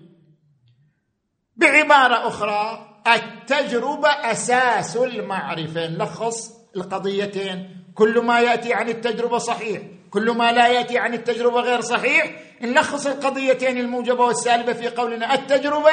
بعبارة 1.55 2.27
أخرى 2.27 2.89
التجربة 3.07 4.09
أساس 4.09 4.97
المعرفة. 4.97 5.87
نلخص 5.87 6.51
القضيتين. 6.75 7.85
كل 7.95 8.19
ما 8.19 8.39
يأتي 8.39 8.73
عن 8.73 8.89
التجربة 8.89 9.37
صحيح. 9.37 9.81
كل 10.13 10.31
ما 10.31 10.51
لا 10.51 10.67
يأتي 10.67 10.97
عن 10.97 11.13
التجربة 11.13 11.61
غير 11.61 11.81
صحيح 11.81 12.41
نلخص 12.61 13.07
القضيتين 13.07 13.77
الموجبة 13.77 14.25
والسالبة 14.25 14.73
في 14.73 14.87
قولنا 14.87 15.33
التجربة 15.33 15.91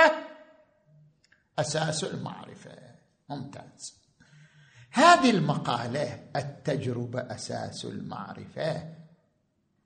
أساس 1.58 2.04
المعرفة. 2.04 2.70
ممتاز. 3.28 3.94
هذه 4.92 5.30
المقالة 5.30 6.18
التجربة 6.36 7.20
أساس 7.20 7.84
المعرفة. 7.84 8.84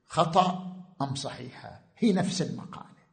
خطأ 0.06 0.72
أم 1.02 1.14
صحيحة؟ 1.14 1.80
هي 1.98 2.12
نفس 2.12 2.42
المقالة. 2.42 3.04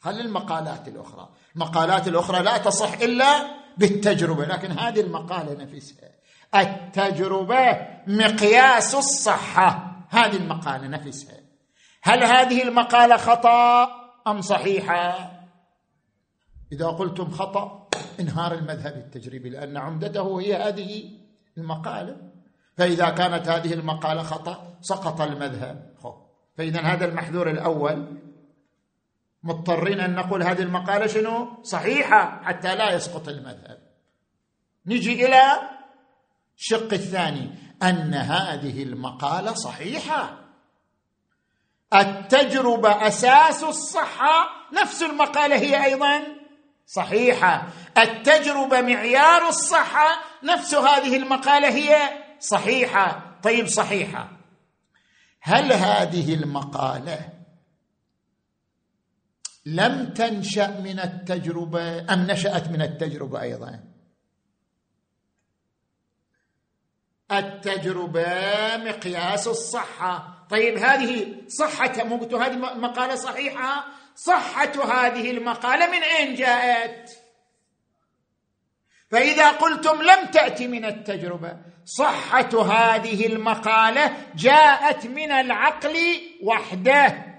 خلي 0.00 0.20
المقالات 0.20 0.88
الأخرى. 0.88 1.28
المقالات 1.54 2.08
الأخرى 2.08 2.42
لا 2.42 2.58
تصح 2.58 2.92
إلا 2.92 3.46
بالتجربة 3.76 4.44
لكن 4.44 4.70
هذه 4.70 5.00
المقالة 5.00 5.64
نفسها. 5.64 6.10
التجربة 6.54 7.88
مقياس 8.06 8.94
الصحة. 8.94 9.91
هذه 10.12 10.36
المقالة 10.36 10.88
نفسها. 10.88 11.36
هل 12.02 12.24
هذه 12.24 12.62
المقالة 12.62 13.16
خطأ 13.16 13.88
أم 14.26 14.40
صحيحة؟ 14.40 15.32
إذا 16.72 16.86
قلتم 16.86 17.30
خطأ 17.30 17.88
انهار 18.20 18.54
المذهب 18.54 18.96
التجريبي 18.96 19.50
لأن 19.50 19.76
عمدته 19.76 20.40
هي 20.40 20.56
هذه 20.56 21.10
المقالة. 21.58 22.16
فإذا 22.76 23.10
كانت 23.10 23.48
هذه 23.48 23.72
المقالة 23.74 24.22
خطأ 24.22 24.78
سقط 24.80 25.20
المذهب. 25.20 25.92
فإذا 26.58 26.80
هذا 26.80 27.04
المحذور 27.04 27.50
الأول. 27.50 28.18
مضطرين 29.42 30.00
أن 30.00 30.14
نقول 30.14 30.42
هذه 30.42 30.62
المقالة 30.62 31.06
شنو؟ 31.06 31.62
صحيحة 31.62 32.42
حتى 32.42 32.76
لا 32.76 32.92
يسقط 32.92 33.28
المذهب. 33.28 33.78
نجي 34.86 35.26
إلى 35.26 35.42
الشق 36.58 36.92
الثاني. 36.92 37.50
أن 37.82 38.14
هذه 38.14 38.82
المقالة 38.82 39.54
صحيحة. 39.54 40.38
التجربة 41.94 43.06
أساس 43.06 43.64
الصحة. 43.64 44.48
نفس 44.82 45.02
المقالة 45.02 45.56
هي 45.56 45.84
أيضا 45.84 46.22
صحيحة. 46.86 47.68
التجربة 47.98 48.80
معيار 48.80 49.48
الصحة. 49.48 50.22
نفس 50.42 50.74
هذه 50.74 51.16
المقالة 51.16 51.68
هي 51.68 51.96
صحيحة. 52.40 53.38
طيب 53.42 53.66
صحيحة. 53.66 54.28
هل 55.40 55.72
هذه 55.72 56.34
المقالة 56.34 57.28
لم 59.66 60.12
تنشأ 60.12 60.80
من 60.80 61.00
التجربة 61.00 62.12
أم 62.12 62.26
نشأت 62.30 62.68
من 62.68 62.82
التجربة 62.82 63.40
أيضا؟ 63.40 63.91
التجربة 67.38 68.76
مقياس 68.76 69.46
الصحة. 69.46 70.46
طيب 70.50 70.78
هذه 70.78 71.34
صحة 71.48 72.04
مو 72.04 72.38
هذه 72.38 72.52
المقالة 72.52 73.14
صحيحة؟ 73.14 73.84
صحة 74.14 75.06
هذه 75.06 75.30
المقالة 75.30 75.86
من 75.86 76.02
أين 76.02 76.34
جاءت؟ 76.34 77.10
فإذا 79.10 79.50
قلتم 79.50 80.02
لم 80.02 80.26
تأتي 80.32 80.66
من 80.66 80.84
التجربة 80.84 81.56
صحة 81.84 82.62
هذه 82.62 83.26
المقالة 83.26 84.16
جاءت 84.36 85.06
من 85.06 85.32
العقل 85.32 85.96
وحده. 86.42 87.32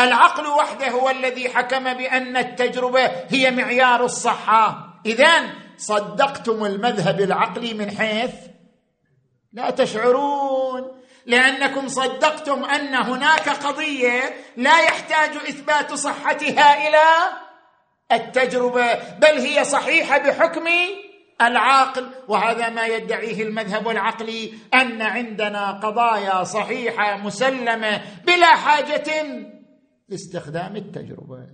العقل 0.00 0.46
وحده 0.46 0.88
هو 0.88 1.10
الذي 1.10 1.48
حكم 1.48 1.94
بأن 1.94 2.36
التجربة 2.36 3.06
هي 3.28 3.50
معيار 3.50 4.04
الصحة. 4.04 4.88
إذا 5.06 5.50
صدقتم 5.76 6.64
المذهب 6.64 7.20
العقلي 7.20 7.74
من 7.74 7.90
حيث 7.90 8.34
لا 9.52 9.70
تشعرون. 9.70 10.98
لأنكم 11.26 11.88
صدقتم 11.88 12.64
أن 12.64 12.94
هناك 12.94 13.48
قضية 13.48 14.22
لا 14.56 14.80
يحتاج 14.80 15.36
إثبات 15.36 15.92
صحتها 15.92 16.88
إلى 16.88 17.04
التجربة 18.12 18.94
بل 18.94 19.38
هي 19.38 19.64
صحيحة 19.64 20.18
بحكم 20.18 20.66
العاقل. 21.42 22.10
وهذا 22.28 22.68
ما 22.68 22.86
يدعيه 22.86 23.42
المذهب 23.42 23.88
العقلي 23.88 24.52
أن 24.74 25.02
عندنا 25.02 25.70
قضايا 25.70 26.44
صحيحة 26.44 27.16
مسلمة 27.16 28.02
بلا 28.26 28.56
حاجة 28.56 29.38
لاستخدام 30.08 30.76
التجربة. 30.76 31.47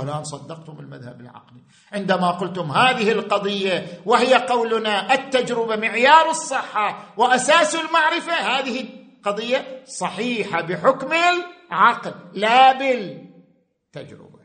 فالان 0.00 0.24
صدقتم 0.24 0.80
المذهب 0.80 1.20
العقلي. 1.20 1.60
عندما 1.92 2.30
قلتم 2.30 2.72
هذه 2.72 3.12
القضية 3.12 4.00
وهي 4.06 4.34
قولنا 4.34 5.14
التجربة 5.14 5.76
معيار 5.76 6.30
الصحة 6.30 7.14
وأساس 7.16 7.74
المعرفة 7.74 8.32
هذه 8.32 8.88
قضية 9.24 9.84
صحيحة 9.86 10.60
بحكم 10.60 11.12
العقل 11.12 12.14
لا 12.32 12.72
بالتجربة. 12.72 14.36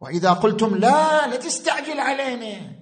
وإذا 0.00 0.32
قلتم 0.32 0.74
لا 0.74 1.26
لا 1.26 1.36
تستعجل 1.36 2.00
علينا. 2.00 2.78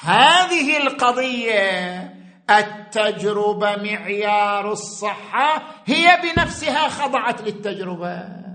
هذه 0.00 0.76
القضية 0.76 2.16
التجربة 2.50 3.76
معيار 3.76 4.72
الصحة 4.72 5.62
هي 5.84 6.20
بنفسها 6.22 6.88
خضعت 6.88 7.40
للتجربة. 7.40 8.45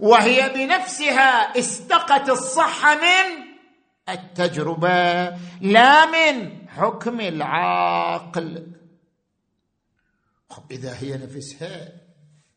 وهي 0.00 0.48
بنفسها 0.48 1.58
استقت 1.58 2.28
الصحه 2.30 2.94
من 2.94 3.46
التجربة 4.08 5.28
لا 5.60 6.06
من 6.06 6.68
حكم 6.68 7.20
العاقل. 7.20 8.66
إذا 10.70 10.96
هي 11.00 11.16
نفسها 11.16 11.92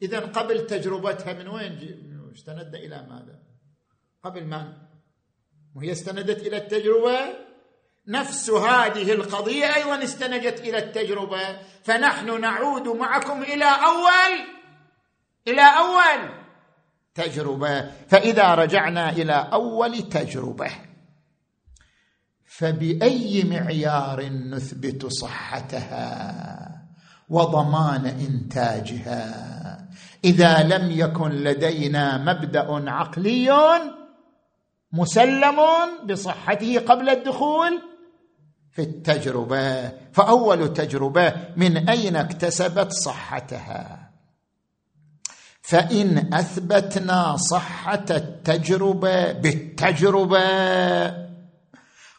إذا 0.02 0.20
قبل 0.20 0.68
تجربتها 0.68 1.34
من 1.34 1.48
وين 1.48 2.32
استند 2.36 2.76
إلى 2.76 3.08
ماذا؟ 3.10 3.40
قبل 4.24 4.46
ما 4.46 4.74
وهي 5.76 5.92
استندت 5.92 6.40
إلى 6.48 6.58
التجربة؟ 6.58 7.20
نفس 8.08 8.50
هذه 8.50 9.12
القضية 9.12 9.76
أيضا 9.76 10.04
استندت 10.04 10.60
إلى 10.60 10.78
التجربة. 10.78 11.62
فنحن 11.84 12.42
نعود 12.42 12.88
معكم 12.88 13.42
إلى 13.42 13.66
أول 13.66 14.46
إلى 15.48 15.62
أول. 15.62 16.39
تجربة. 17.16 17.92
فإذا 18.08 18.56
رجعنا 18.56 19.10
إلى 19.10 19.34
أول 19.34 20.10
تجربة 20.10 20.72
فبأي 22.46 23.44
معيار 23.44 24.26
نثبت 24.26 25.06
صحتها 25.06 26.70
وضمان 27.30 28.06
إنتاجها؟ 28.06 29.50
إذا 30.24 30.64
لم 30.64 30.92
يكن 30.92 31.30
لدينا 31.30 32.18
مبدأ 32.18 32.90
عقلي 32.92 33.52
مسلم 34.92 35.60
بصحته 36.10 36.80
قبل 36.80 37.10
الدخول 37.10 37.82
في 38.72 38.82
التجربة. 38.82 39.90
فأول 40.12 40.74
تجربة 40.74 41.34
من 41.56 41.90
أين 41.90 42.16
اكتسبت 42.16 42.92
صحتها؟ 42.92 44.09
فإن 45.70 46.34
أثبتنا 46.34 47.38
صحة 47.38 48.06
التجربة 48.10 49.32
بالتجربة 49.32 50.48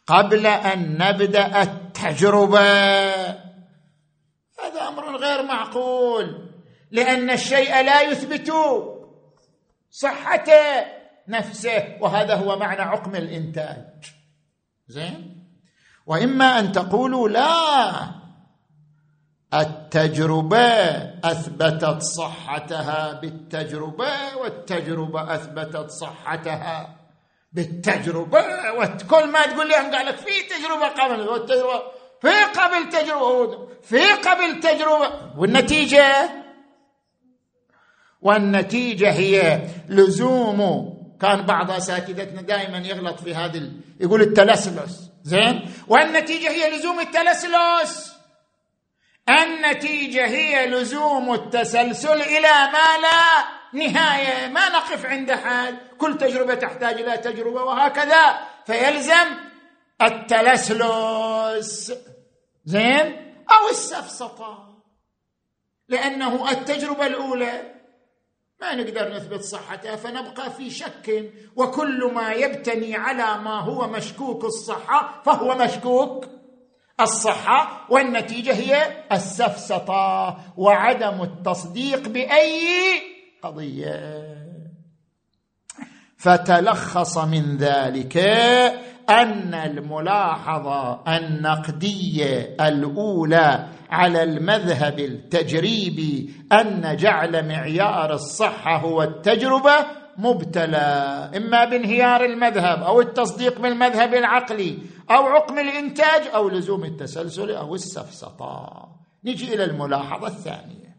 قبل 0.07 0.47
أن 0.47 0.99
نبدأ 0.99 1.63
التجربة 1.63 2.61
هذا 4.61 4.89
أمر 4.89 5.17
غير 5.17 5.43
معقول 5.43 6.51
لأن 6.91 7.31
الشيء 7.31 7.83
لا 7.83 8.01
يثبت 8.03 8.53
صحة 9.91 10.47
نفسه 11.29 11.97
وهذا 12.01 12.35
هو 12.35 12.59
معنى 12.59 12.83
عقم 12.83 13.17
الإنتاج. 13.17 13.87
زين؟ 14.89 15.45
وإما 16.07 16.59
أن 16.59 16.73
تقولوا 16.73 17.29
لا 17.29 18.20
التجربة 19.55 20.67
أثبتت 21.25 22.03
صحتها 22.03 23.13
بالتجربة 23.13 24.37
والتجربة 24.37 25.35
أثبتت 25.35 25.91
صحتها 25.91 26.97
بالتجربة. 27.53 28.45
وكل 28.79 29.27
ما 29.31 29.47
تقول 29.47 29.69
لي 29.69 29.75
قال 29.75 30.07
لك 30.07 30.17
في 30.17 30.31
تجربة 30.43 30.89
قبل 30.89 31.29
والتجربة 31.29 31.83
في 32.21 32.61
قبل 32.61 32.89
تجربة 32.89 33.69
في 33.83 34.13
قبل 34.13 34.61
تجربة. 34.61 35.39
والنتيجة؟ 35.39 36.31
والنتيجة 38.23 39.13
هي 39.13 39.63
لزوم. 39.89 40.91
كان 41.21 41.47
بعض 41.47 41.71
أساتذتنا 41.71 42.43
دائما 42.43 42.79
يغلط 42.79 43.21
في 43.21 43.35
هذا 43.35 43.63
يقول 44.01 44.23
التلسلس. 44.23 45.11
زين؟ 45.23 45.71
والنتيجة 45.89 46.51
هي 46.51 46.77
لزوم 46.77 47.01
التلسلس. 47.01 48.10
النتيجة 49.31 50.27
هي 50.27 50.67
لزوم 50.67 51.35
التسلسل 51.35 52.23
إلى 52.23 52.71
ما 52.73 52.99
لا 53.03 53.45
نهاية 53.73 54.49
ما 54.49 54.69
نقف 54.69 55.07
عند 55.07 55.33
حال. 55.33 55.77
كل 55.99 56.19
تجربة 56.19 56.55
تحتاج 56.55 57.01
إلى 57.01 57.17
تجربة 57.17 57.63
وهكذا. 57.63 58.39
فيلزم 58.67 59.37
التلسلس. 60.03 61.93
زين؟ 62.65 63.35
أو 63.51 63.69
السفسطة. 63.71 64.79
لأنه 65.89 66.51
التجربة 66.51 67.07
الأولى. 67.07 67.75
ما 68.61 68.75
نقدر 68.75 69.15
نثبت 69.15 69.41
صحتها 69.41 69.97
فنبقى 69.97 70.51
في 70.51 70.71
شك. 70.71 71.33
وكل 71.57 72.11
ما 72.15 72.33
يبتني 72.33 72.97
على 72.97 73.39
ما 73.39 73.61
هو 73.61 73.87
مشكوك 73.87 74.45
الصحة 74.45 75.23
فهو 75.25 75.55
مشكوك. 75.55 76.40
الصحة 77.01 77.87
والنتيجة 77.91 78.55
هي 78.55 79.05
السفسطة 79.13 80.37
وعدم 80.57 81.23
التصديق 81.23 82.09
بأي 82.09 82.61
قضية. 83.43 84.25
فتلخص 86.17 87.19
من 87.19 87.57
ذلك 87.57 88.17
أن 89.11 89.55
الملاحظه 89.55 91.01
النقديه 91.09 92.57
الأولى 92.61 93.67
على 93.91 94.23
المذهب 94.23 94.99
التجريبي 94.99 96.35
أن 96.53 96.97
جعل 96.97 97.49
معيار 97.49 98.13
الصحة 98.13 98.77
هو 98.77 99.03
التجربة 99.03 99.75
مبتلى 100.19 101.31
إما 101.37 101.65
بانهيار 101.65 102.25
المذهب 102.25 102.83
أو 102.83 103.01
التصديق 103.01 103.61
بالمذهب 103.61 104.15
العقلي 104.15 104.79
أو 105.11 105.27
عقم 105.27 105.59
الإنتاج 105.59 106.27
أو 106.35 106.49
لزوم 106.49 106.85
التسلسل 106.85 107.51
أو 107.51 107.75
السفسطة. 107.75 108.87
نجي 109.25 109.55
إلى 109.55 109.65
الملاحظة 109.65 110.27
الثانية. 110.27 110.97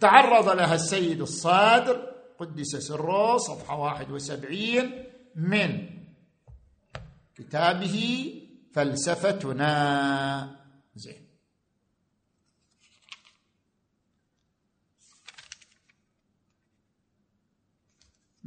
تعرض 0.00 0.48
لها 0.48 0.74
السيد 0.74 1.20
الصادر 1.20 2.12
قدس 2.38 2.76
سره 2.76 3.36
صفحة 3.36 3.80
71 3.80 5.04
من 5.34 5.88
كتابه 7.36 8.34
فلسفتنا 8.74 10.56
زين 10.94 11.28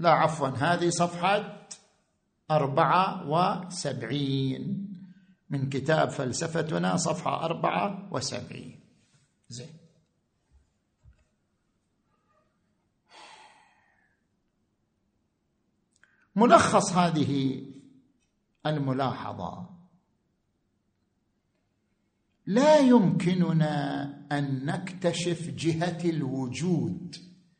لا 0.01 0.09
عفوا 0.09 0.47
هذه 0.47 0.89
صفحة 0.89 1.67
أربعة 2.51 3.29
وسبعين 3.29 4.87
من 5.49 5.69
كتاب 5.69 6.09
فلسفتنا 6.09 6.97
صفحة 6.97 7.45
أربعة 7.45 8.09
وسبعين. 8.11 8.79
زين. 9.49 9.77
ملخص 16.35 16.93
هذه 16.93 17.63
الملاحظة. 18.65 19.69
لا 22.45 22.77
يمكننا 22.77 24.03
أن 24.31 24.65
نكتشف 24.65 25.49
جهة 25.49 26.09
الوجود. 26.09 27.15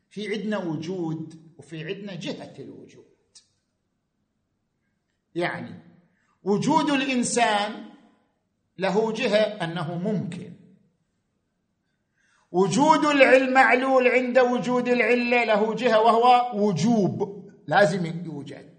في 0.10 0.36
عندنا 0.36 0.58
وجود 0.58 1.51
وفي 1.62 1.86
عندنا 1.86 2.16
جهة 2.16 2.54
الوجود. 2.60 3.06
يعني 5.36 5.80
وجود 6.44 6.90
الإنسان 6.90 7.86
له 8.78 9.12
جهة 9.12 9.38
أنه 9.38 9.98
ممكن. 9.98 10.54
وجود 12.52 13.06
المعلول 13.06 14.08
عند 14.08 14.40
وجود 14.40 14.88
العلة 14.88 15.44
له 15.44 15.76
جهة 15.76 16.02
وهو 16.02 16.52
وجوب 16.68 17.50
لازم 17.68 18.06
يوجد. 18.26 18.76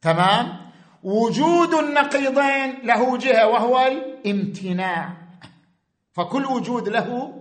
تمام؟ 0.00 0.70
وجود 1.02 1.74
النقيضين 1.74 2.86
له 2.86 3.18
جهة 3.18 3.48
وهو 3.48 3.86
الامتناع. 3.86 5.16
فكل 6.12 6.44
وجود 6.46 6.88
له 6.88 7.36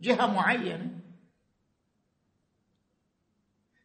جهة 0.00 0.26
معينة. 0.26 1.03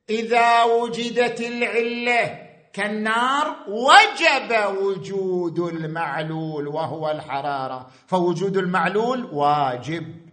إذا 0.10 0.64
وجدت 0.64 1.42
العلة 1.42 2.50
كالنار 2.74 3.56
وجب 3.68 4.78
وجود 4.82 5.60
المعلول 5.60 6.68
وهو 6.68 7.12
الحرارة. 7.12 7.92
فوجود 8.08 8.58
المعلول 8.58 9.26
واجب. 9.26 10.30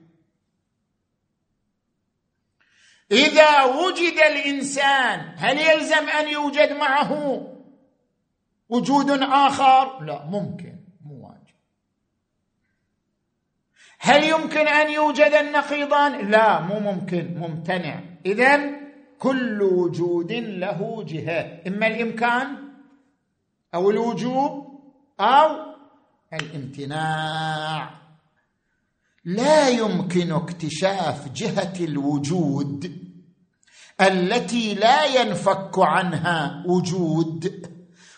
إذا 3.13 3.65
وجد 3.65 4.19
الإنسان 4.31 5.35
هل 5.37 5.59
يلزم 5.59 6.09
أن 6.09 6.29
يوجد 6.29 6.73
معه 6.73 7.43
وجود 8.69 9.11
آخر؟ 9.23 10.05
لا 10.05 10.25
ممكن 10.25 10.77
مو 11.05 11.27
واجب. 11.29 11.57
هل 13.99 14.25
يمكن 14.25 14.69
أن 14.69 14.91
يوجد 14.91 15.33
النقيضان؟ 15.33 16.31
لا 16.31 16.61
مو 16.61 16.81
ممكن 16.81 17.35
ممتنع. 17.39 18.01
اذا 18.27 18.86
كل 19.19 19.63
وجود 19.63 20.33
له 20.33 21.05
جهه 21.09 21.63
إما 21.67 21.87
الإمكان 21.87 22.57
أو 23.75 23.91
الوجوب 23.91 24.81
أو 25.21 25.57
الامتناع. 26.33 27.91
لا 29.25 29.69
يمكن 29.69 30.33
اكتشاف 30.33 31.33
جهة 31.33 31.75
الوجود 31.81 33.07
التي 34.01 34.75
لا 34.75 35.05
ينفك 35.05 35.79
عنها 35.79 36.65
وجود 36.67 37.67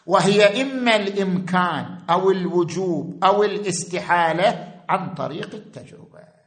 وهي 0.06 0.62
إما 0.62 0.96
الإمكان 0.96 1.98
أو 2.10 2.30
الوجوب 2.30 3.24
أو 3.24 3.44
الاستحالة 3.44 4.74
عن 4.88 5.14
طريق 5.14 5.54
التجربة. 5.54 6.37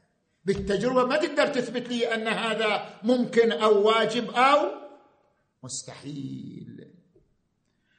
بالتجربة 0.45 1.05
ما 1.05 1.17
تقدر 1.17 1.47
تثبت 1.47 1.89
لي 1.89 2.13
أن 2.15 2.27
هذا 2.27 2.85
ممكن 3.03 3.51
أو 3.51 3.87
واجب 3.87 4.31
أو 4.31 4.67
مستحيل. 5.63 6.87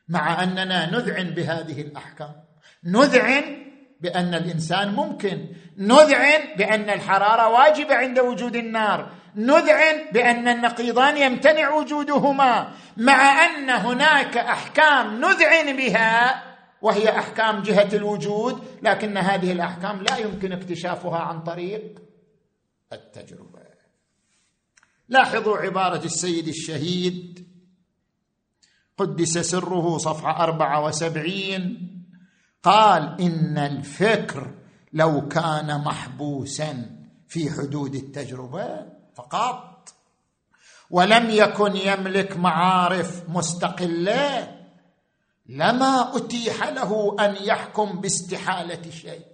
مع 0.08 0.42
أننا 0.42 0.90
نذعن 0.90 1.30
بهذه 1.30 1.80
الأحكام. 1.80 2.34
نذعن 2.84 3.72
بأن 4.00 4.34
الإنسان 4.34 4.94
ممكن. 4.94 5.46
نذعن 5.78 6.56
بأن 6.56 6.90
الحرارة 6.90 7.48
واجبة 7.48 7.94
عند 7.94 8.18
وجود 8.18 8.56
النار. 8.56 9.10
نذعن 9.36 10.12
بأن 10.12 10.48
النقيضان 10.48 11.16
يمتنع 11.16 11.70
وجودهما. 11.70 12.72
مع 12.96 13.46
أن 13.46 13.70
هناك 13.70 14.36
أحكام 14.36 15.20
نذعن 15.20 15.76
بها 15.76 16.42
وهي 16.82 17.18
أحكام 17.18 17.62
جهة 17.62 17.88
الوجود 17.92 18.64
لكن 18.82 19.16
هذه 19.16 19.52
الأحكام 19.52 20.02
لا 20.02 20.16
يمكن 20.16 20.52
اكتشافها 20.52 21.18
عن 21.18 21.42
طريق 21.42 21.98
التجربة. 22.94 23.62
لاحظوا 25.08 25.56
عبارة 25.56 26.04
السيد 26.04 26.48
الشهيد. 26.48 27.48
قدس 28.98 29.38
سره 29.38 29.98
صفحة 29.98 30.44
أربعة 30.44 30.84
وسبعين. 30.84 31.88
قال 32.62 33.20
إن 33.20 33.58
الفكر 33.58 34.54
لو 34.92 35.28
كان 35.28 35.80
محبوسا 35.80 36.98
في 37.28 37.50
حدود 37.50 37.94
التجربة 37.94 38.86
فقط 39.14 39.94
ولم 40.90 41.30
يكن 41.30 41.76
يملك 41.76 42.36
معارف 42.36 43.28
مستقلة 43.28 44.58
لما 45.46 46.16
أتيح 46.16 46.68
له 46.68 47.16
أن 47.20 47.36
يحكم 47.44 48.00
باستحالة 48.00 48.90
شيء. 48.90 49.26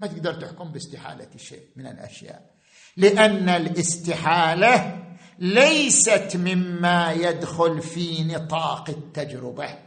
ما 0.00 0.06
تقدر 0.06 0.34
تحكم 0.34 0.72
باستحالة 0.72 1.36
شيء 1.36 1.66
من 1.76 1.86
الأشياء. 1.86 2.51
لأن 2.96 3.48
الاستحالة 3.48 4.98
ليست 5.38 6.32
مما 6.34 7.12
يدخل 7.12 7.82
في 7.82 8.24
نطاق 8.24 8.84
التجربة 8.88 9.78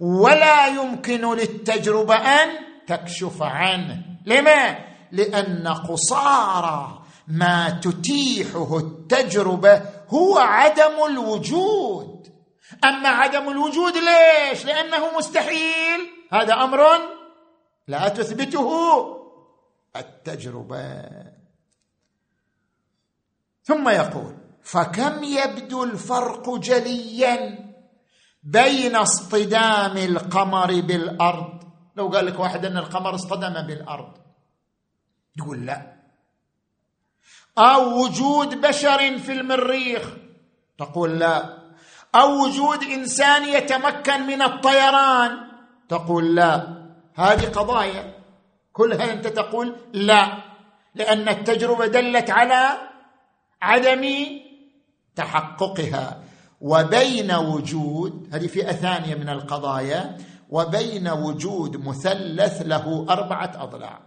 ولا 0.00 0.66
يمكن 0.66 1.34
للتجربة 1.34 2.14
أن 2.14 2.48
تكشف 2.86 3.42
عنه. 3.42 4.02
لما؟ 4.26 4.78
لأن 5.12 5.68
قصارى 5.68 7.02
ما 7.28 7.80
تتيحه 7.82 8.78
التجربة 8.78 9.82
هو 10.08 10.38
عدم 10.38 11.04
الوجود. 11.10 12.28
أما 12.84 13.08
عدم 13.08 13.48
الوجود 13.48 13.92
ليش؟ 13.94 14.64
لأنه 14.64 15.18
مستحيل. 15.18 16.00
هذا 16.32 16.54
أمر 16.54 16.80
لا 17.88 18.08
تثبته. 18.08 18.70
التجربة. 19.96 21.27
ثم 23.68 23.88
يقول 23.88 24.34
فكم 24.62 25.24
يبدو 25.24 25.84
الفرق 25.84 26.54
جليا 26.54 27.58
بين 28.42 28.96
اصطدام 28.96 29.96
القمر 29.96 30.80
بالأرض؟ 30.80 31.62
لو 31.96 32.08
قال 32.08 32.26
لك 32.26 32.40
واحد 32.40 32.64
أن 32.64 32.76
القمر 32.76 33.14
اصطدم 33.14 33.62
بالأرض. 33.66 34.12
تقول 35.38 35.66
لا. 35.66 35.96
أو 37.58 38.04
وجود 38.04 38.60
بشر 38.60 39.18
في 39.18 39.32
المريخ؟ 39.32 40.02
تقول 40.78 41.18
لا. 41.18 41.58
أو 42.14 42.44
وجود 42.44 42.82
إنسان 42.82 43.48
يتمكن 43.48 44.26
من 44.26 44.42
الطيران؟ 44.42 45.38
تقول 45.88 46.34
لا. 46.34 46.78
هذه 47.14 47.46
قضايا. 47.48 48.14
كلها 48.72 49.12
أنت 49.12 49.26
تقول 49.26 49.76
لا 49.92 50.38
لأن 50.94 51.28
التجربة 51.28 51.86
دلت 51.86 52.30
على 52.30 52.87
عدم 53.62 54.04
تحققها. 55.16 56.22
وبين 56.60 57.32
وجود 57.32 58.28
هذه 58.32 58.46
فئة 58.46 58.72
ثانية 58.72 59.14
من 59.14 59.28
القضايا 59.28 60.16
وبين 60.50 61.08
وجود 61.08 61.76
مثلث 61.76 62.62
له 62.62 63.06
أربعة 63.10 63.52
أضلاع. 63.56 64.00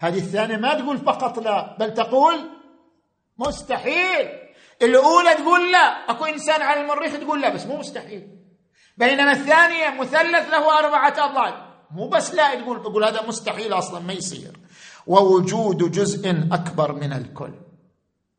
هذه 0.00 0.18
الثانية 0.18 0.56
ما 0.56 0.74
تقول 0.74 0.98
فقط 0.98 1.38
لا 1.38 1.76
بل 1.80 1.94
تقول 1.94 2.34
مستحيل. 3.38 4.28
الأولى 4.82 5.34
تقول 5.34 5.72
لا. 5.72 6.10
أكو 6.10 6.24
إنسان 6.24 6.62
على 6.62 6.80
المريخ 6.80 7.18
تقول 7.18 7.42
لا 7.42 7.48
بس 7.54 7.66
مو 7.66 7.76
مستحيل. 7.76 8.28
بينما 8.96 9.32
الثانية 9.32 10.00
مثلث 10.00 10.50
له 10.50 10.78
أربعة 10.78 11.14
أضلاع. 11.18 11.72
مو 11.90 12.08
بس 12.08 12.34
لا 12.34 12.54
تقول 12.54 12.82
تقول 12.82 13.04
هذا 13.04 13.26
مستحيل 13.28 13.72
أصلا 13.72 14.00
ما 14.00 14.12
يصير. 14.12 14.58
ووجود 15.06 15.90
جزء 15.90 16.30
أكبر 16.52 16.92
من 16.92 17.12
الكل. 17.12 17.52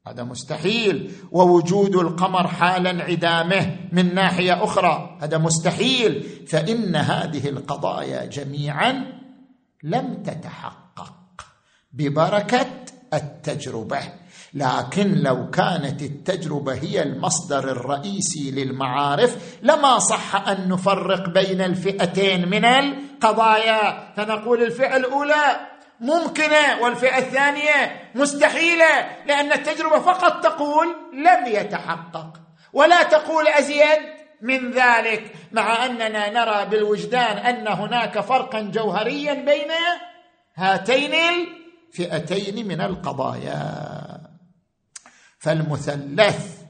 هذا 0.07 0.23
مستحيل. 0.23 1.11
ووجود 1.31 1.95
القمر 1.95 2.47
حال 2.47 2.87
انعدامه 2.87 3.77
من 3.91 4.15
ناحية 4.15 4.63
أخرى 4.63 5.17
هذا 5.21 5.37
مستحيل. 5.37 6.23
فإن 6.47 6.95
هذه 6.95 7.49
القضايا 7.49 8.25
جميعا 8.25 9.05
لم 9.83 10.23
تتحقق 10.23 11.13
ببركة 11.93 12.67
التجربة. 13.13 13.99
لكن 14.53 15.11
لو 15.11 15.49
كانت 15.49 16.01
التجربة 16.01 16.73
هي 16.73 17.03
المصدر 17.03 17.71
الرئيسي 17.71 18.51
للمعارف 18.51 19.57
لما 19.61 19.99
صح 19.99 20.47
أن 20.47 20.69
نفرق 20.69 21.29
بين 21.29 21.61
الفئتين 21.61 22.49
من 22.49 22.65
القضايا؟ 22.65 24.13
فنقول 24.15 24.63
الفئة 24.63 24.95
الأولى 24.95 25.72
ممكنة 25.99 26.81
والفئة 26.81 27.17
الثانية 27.17 28.09
مستحيلة 28.15 29.07
لأن 29.25 29.51
التجربة 29.51 29.99
فقط 29.99 30.43
تقول 30.43 30.87
لم 31.13 31.45
يتحقق. 31.47 32.39
ولا 32.73 33.03
تقول 33.03 33.47
أزيد 33.47 33.99
من 34.41 34.71
ذلك 34.71 35.35
مع 35.51 35.85
أننا 35.85 36.29
نرى 36.29 36.65
بالوجدان 36.65 37.37
أن 37.37 37.67
هناك 37.67 38.19
فرقا 38.19 38.61
جوهريا 38.61 39.33
بين 39.33 39.71
هاتين 40.55 41.13
الفئتين 41.13 42.67
من 42.67 42.81
القضايا. 42.81 43.61
فالمثلث 45.39 46.61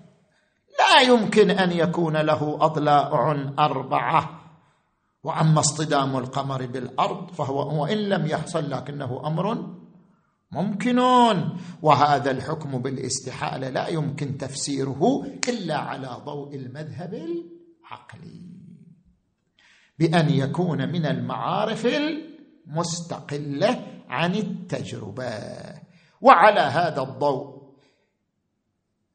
لا 0.80 1.02
يمكن 1.02 1.52
أن 1.52 1.72
يكون 1.72 2.18
له 2.18 2.58
أضلاع 2.62 3.38
أربعة. 3.60 4.43
وأما 5.24 5.60
اصطدام 5.60 6.18
القمر 6.18 6.66
بالأرض 6.66 7.32
فهو 7.32 7.82
وان 7.82 7.98
لم 7.98 8.26
يحصل 8.26 8.70
لكنه 8.70 9.28
أمر 9.28 9.76
ممكن 10.52 11.00
وهذا 11.82 12.32
الحكم 12.32 12.82
بالاستحالة 12.82 13.70
لا 13.70 13.88
يمكن 13.88 14.38
تفسيره 14.38 15.26
إلا 15.50 15.78
على 15.78 16.18
ضوء 16.26 16.56
المذهب 16.56 17.14
العقلي. 17.14 18.42
بأن 20.00 20.30
يكون 20.30 20.90
من 20.90 21.06
المعارف 21.06 21.86
المستقلة 21.86 23.88
عن 24.10 24.36
التجربة. 24.36 25.30
وعلى 26.22 26.60
هذا 26.60 27.02
الضوء 27.02 27.63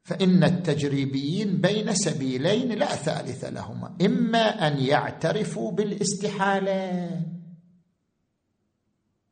فإن 0.09 0.43
التجريبيين 0.43 1.61
بين 1.61 1.95
سبيلين 1.95 2.71
لا 2.71 2.85
ثالث 2.85 3.43
لهما 3.43 3.97
إما 4.01 4.67
أن 4.67 4.77
يعترفوا 4.77 5.71
بالاستحالة 5.71 7.09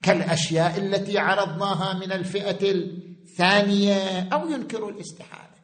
كالأشياء 0.04 0.78
التي 0.78 1.20
عرضناها 1.20 1.94
من 1.94 2.12
الفئة 2.12 2.72
الثانية 2.72 4.30
أو 4.34 4.50
ينكروا 4.50 4.92
الاستحالة. 4.92 5.58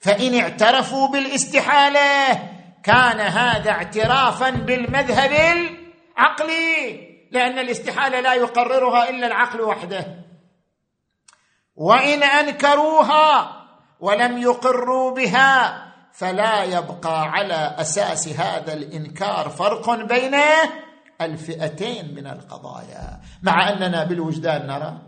فإن 0.00 0.34
اعترفوا 0.34 1.08
بالاستحالة 1.08 2.34
كان 2.82 3.20
هذا 3.20 3.70
اعترافا 3.70 4.50
بالمذهب 4.50 5.30
العقلي 5.30 7.00
لأن 7.32 7.58
الاستحالة 7.58 8.20
لا 8.20 8.34
يقررها 8.34 9.10
إلا 9.10 9.26
العقل 9.26 9.60
وحده. 9.60 10.24
وإن 11.76 12.22
أنكروها 12.22 13.55
ولم 14.00 14.38
يقروا 14.38 15.14
بها 15.14 15.82
فلا 16.12 16.64
يبقى 16.64 17.22
على 17.30 17.54
أساس 17.54 18.28
هذا 18.28 18.72
الإنكار 18.72 19.48
فرق 19.50 19.90
بين 19.94 20.34
الفئتين 21.20 22.14
من 22.14 22.26
القضايا. 22.26 23.20
مع 23.42 23.68
أننا 23.68 24.04
بالوجدان 24.04 24.66
نرى 24.66 25.02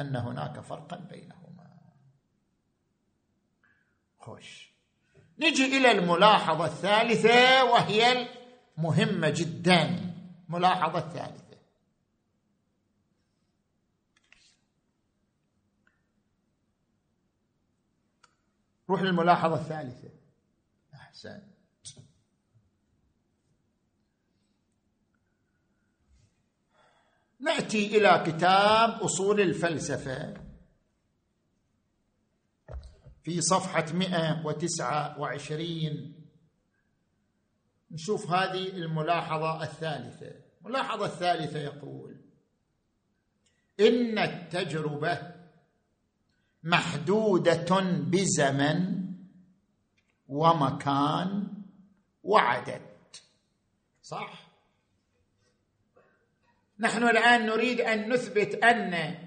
أن 0.00 0.16
هناك 0.16 0.60
فرقا 0.60 0.96
بينهما. 0.96 1.66
خوش. 4.18 4.70
نجي 5.38 5.78
إلى 5.78 5.90
الملاحظة 5.90 6.64
الثالثة 6.64 7.64
وهي 7.64 8.26
المهمة 8.78 9.28
جدا. 9.28 10.12
الملاحظه 10.48 10.98
الثالثه 10.98 11.49
روح 18.90 19.02
للملاحظة 19.02 19.54
الثالثة. 19.54 20.10
أحسن. 20.94 21.42
نأتي 27.40 27.98
إلى 27.98 28.24
كتاب 28.26 28.90
أصول 28.90 29.40
الفلسفة. 29.40 30.34
في 33.22 33.40
صفحة 33.40 33.92
129 33.92 36.14
نشوف 37.90 38.30
هذه 38.30 38.68
الملاحظة 38.68 39.62
الثالثة. 39.62 40.32
الملاحظة 40.60 41.06
الثالثة 41.06 41.58
يقول 41.58 42.20
إن 43.80 44.18
التجربة 44.18 45.29
محدودة 46.62 47.80
بزمن 47.80 49.00
ومكان 50.28 51.48
وعدد. 52.22 52.82
صح؟ 54.02 54.50
نحن 56.78 57.02
الآن 57.02 57.46
نريد 57.46 57.80
أن 57.80 58.12
نثبت 58.12 58.54
أن 58.54 59.18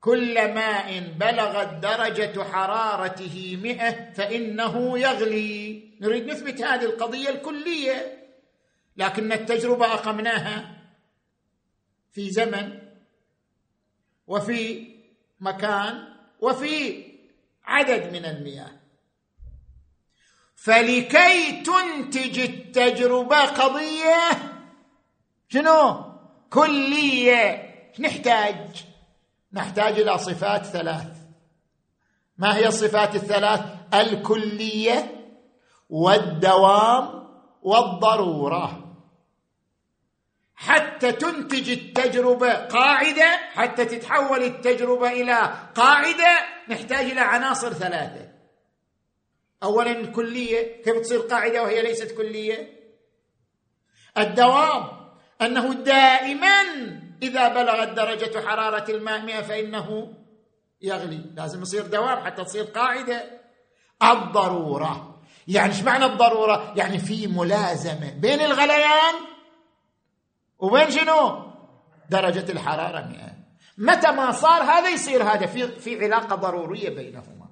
كل 0.00 0.54
ماء 0.54 1.00
بلغت 1.00 1.74
درجة 1.74 2.42
حرارته 2.44 3.58
مئة 3.62 4.12
فإنه 4.12 4.98
يغلي. 4.98 5.88
نريد 6.00 6.26
نثبت 6.26 6.62
هذه 6.62 6.84
القضية 6.84 7.28
الكلية 7.28 8.28
لكن 8.96 9.32
التجربة 9.32 9.86
أقمناها 9.94 10.78
في 12.12 12.30
زمن 12.30 12.78
وفي 14.26 14.86
مكان 15.40 16.17
وفي 16.40 17.04
عدد 17.64 18.12
من 18.12 18.24
المياه. 18.24 18.70
فلكي 20.56 21.62
تنتج 21.62 22.38
التجربة 22.38 23.44
قضية 23.44 24.28
شنو؟ 25.48 26.04
كلية. 26.50 27.68
نحتاج؟ 27.98 28.84
نحتاج 29.52 30.00
إلى 30.00 30.18
صفات 30.18 30.64
ثلاث. 30.64 31.18
ما 32.38 32.56
هي 32.56 32.66
الصفات 32.66 33.14
الثلاث؟ 33.14 33.60
الكلية 33.94 35.28
والدوام 35.90 37.28
والضرورة. 37.62 38.87
حتى 40.58 41.12
تنتج 41.12 41.70
التجربة 41.70 42.52
قاعدة 42.52 43.36
حتى 43.54 43.84
تتحول 43.84 44.42
التجربة 44.42 45.10
إلى 45.12 45.52
قاعدة 45.74 46.38
نحتاج 46.68 47.10
إلى 47.10 47.20
عناصر 47.20 47.72
ثلاثة. 47.72 48.28
اولا 49.62 49.90
الكلية 49.90 50.82
كيف 50.82 50.96
تصير 50.96 51.20
قاعدة 51.20 51.62
وهي 51.62 51.82
ليست 51.82 52.16
كلية؟ 52.16 52.78
الدوام 54.18 54.84
أنه 55.42 55.74
دائما 55.74 56.62
إذا 57.22 57.48
بلغت 57.48 57.88
درجة 57.88 58.46
حرارة 58.46 58.90
الماء 58.90 59.20
100 59.20 59.40
فإنه 59.40 60.14
يغلي. 60.82 61.24
لازم 61.36 61.62
يصير 61.62 61.86
دوام 61.86 62.24
حتى 62.24 62.44
تصير 62.44 62.64
قاعدة. 62.64 63.40
الضرورة. 64.02 65.20
يعني 65.48 65.72
إيش 65.72 65.82
معنى 65.82 66.04
الضرورة؟ 66.04 66.74
يعني 66.76 66.98
في 66.98 67.26
ملازمة 67.26 68.10
بين 68.10 68.40
الغليان 68.40 69.14
وبين 70.58 70.90
شنو؟ 70.90 71.52
درجة 72.10 72.52
الحرارة 72.52 73.00
100 73.00 73.38
متى 73.78 74.12
ما 74.12 74.32
صار 74.32 74.62
هذا 74.62 74.88
يصير 74.88 75.22
هذا 75.22 75.46
في 75.46 75.68
في 75.68 76.04
علاقة 76.04 76.36
ضرورية 76.36 76.90
بينهما. 76.90 77.48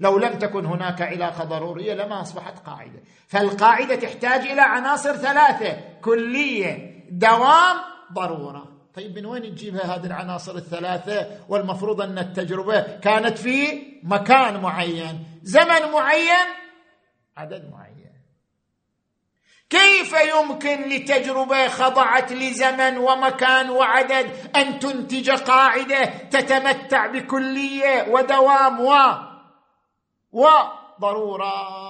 لو 0.00 0.18
لم 0.18 0.38
تكن 0.38 0.66
هناك 0.66 1.02
علاقة 1.02 1.44
ضرورية 1.44 1.94
لما 1.94 2.20
أصبحت 2.20 2.58
قاعدة. 2.66 3.02
فالقاعدة 3.28 3.94
تحتاج 3.94 4.40
إلى 4.40 4.60
عناصر 4.60 5.16
ثلاثة. 5.16 5.80
كلية 6.00 7.04
دوام 7.10 7.76
ضرورة. 8.12 8.68
طيب 8.94 9.18
من 9.18 9.26
وين 9.26 9.42
تجيبها 9.42 9.96
هذه 9.96 10.06
العناصر 10.06 10.54
الثلاثة؟ 10.54 11.26
والمفروض 11.48 12.00
أن 12.00 12.18
التجربة 12.18 12.80
كانت 12.80 13.38
في 13.38 13.82
مكان 14.02 14.60
معين. 14.60 15.40
زمن 15.42 15.92
معين 15.92 16.46
عدد 17.36 17.70
معين. 17.70 17.89
كيف 19.70 20.12
يمكن 20.12 20.88
لتجربة 20.88 21.68
خضعت 21.68 22.32
لزمن 22.32 22.98
ومكان 22.98 23.70
وعدد 23.70 24.56
أن 24.56 24.78
تنتج 24.78 25.30
قاعدة 25.30 26.04
تتمتع 26.04 27.06
بكلية 27.06 28.06
ودوام 28.08 28.80
و 28.80 28.94
وضرورة؟ 30.32 31.80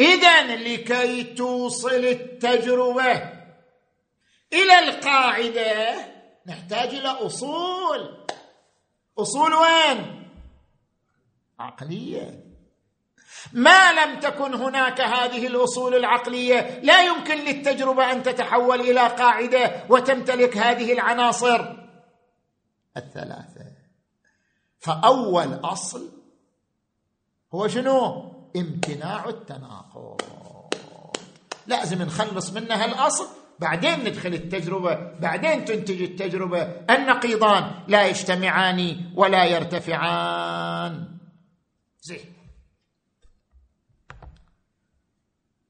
اذا 0.00 0.56
لكي 0.56 1.24
توصل 1.24 2.04
التجربة 2.04 3.12
إلى 4.52 4.78
القاعدة 4.78 5.94
نحتاج 6.46 6.88
إلى 6.88 7.08
أصول. 7.08 8.26
أصول 9.18 9.54
وين؟ 9.54 10.28
عقلية. 11.58 12.49
ما 13.52 13.92
لم 13.92 14.20
تكن 14.20 14.54
هناك 14.54 15.00
هذه 15.00 15.46
الأصول 15.46 15.94
العقلية. 15.94 16.80
لا 16.82 17.02
يمكن 17.02 17.38
للتجربة 17.38 18.12
أن 18.12 18.22
تتحول 18.22 18.80
إلى 18.80 19.00
قاعدة 19.00 19.84
وتمتلك 19.88 20.56
هذه 20.56 20.92
العناصر. 20.92 21.76
الثلاثة. 22.96 23.66
فأول 24.78 25.54
أصل 25.64 26.10
هو 27.54 27.68
شنو؟ 27.68 28.32
امتناع 28.56 29.28
التناقض. 29.28 30.20
لازم 31.66 32.02
نخلص 32.02 32.52
منها 32.52 32.84
الأصل 32.84 33.26
بعدين 33.58 34.00
ندخل 34.00 34.34
التجربة 34.34 34.94
بعدين 35.20 35.64
تنتج 35.64 36.02
التجربة. 36.02 36.62
النقيضان 36.90 37.70
لا 37.88 38.06
يجتمعان 38.06 39.10
ولا 39.16 39.44
يرتفعان. 39.44 41.08
زين. 42.02 42.39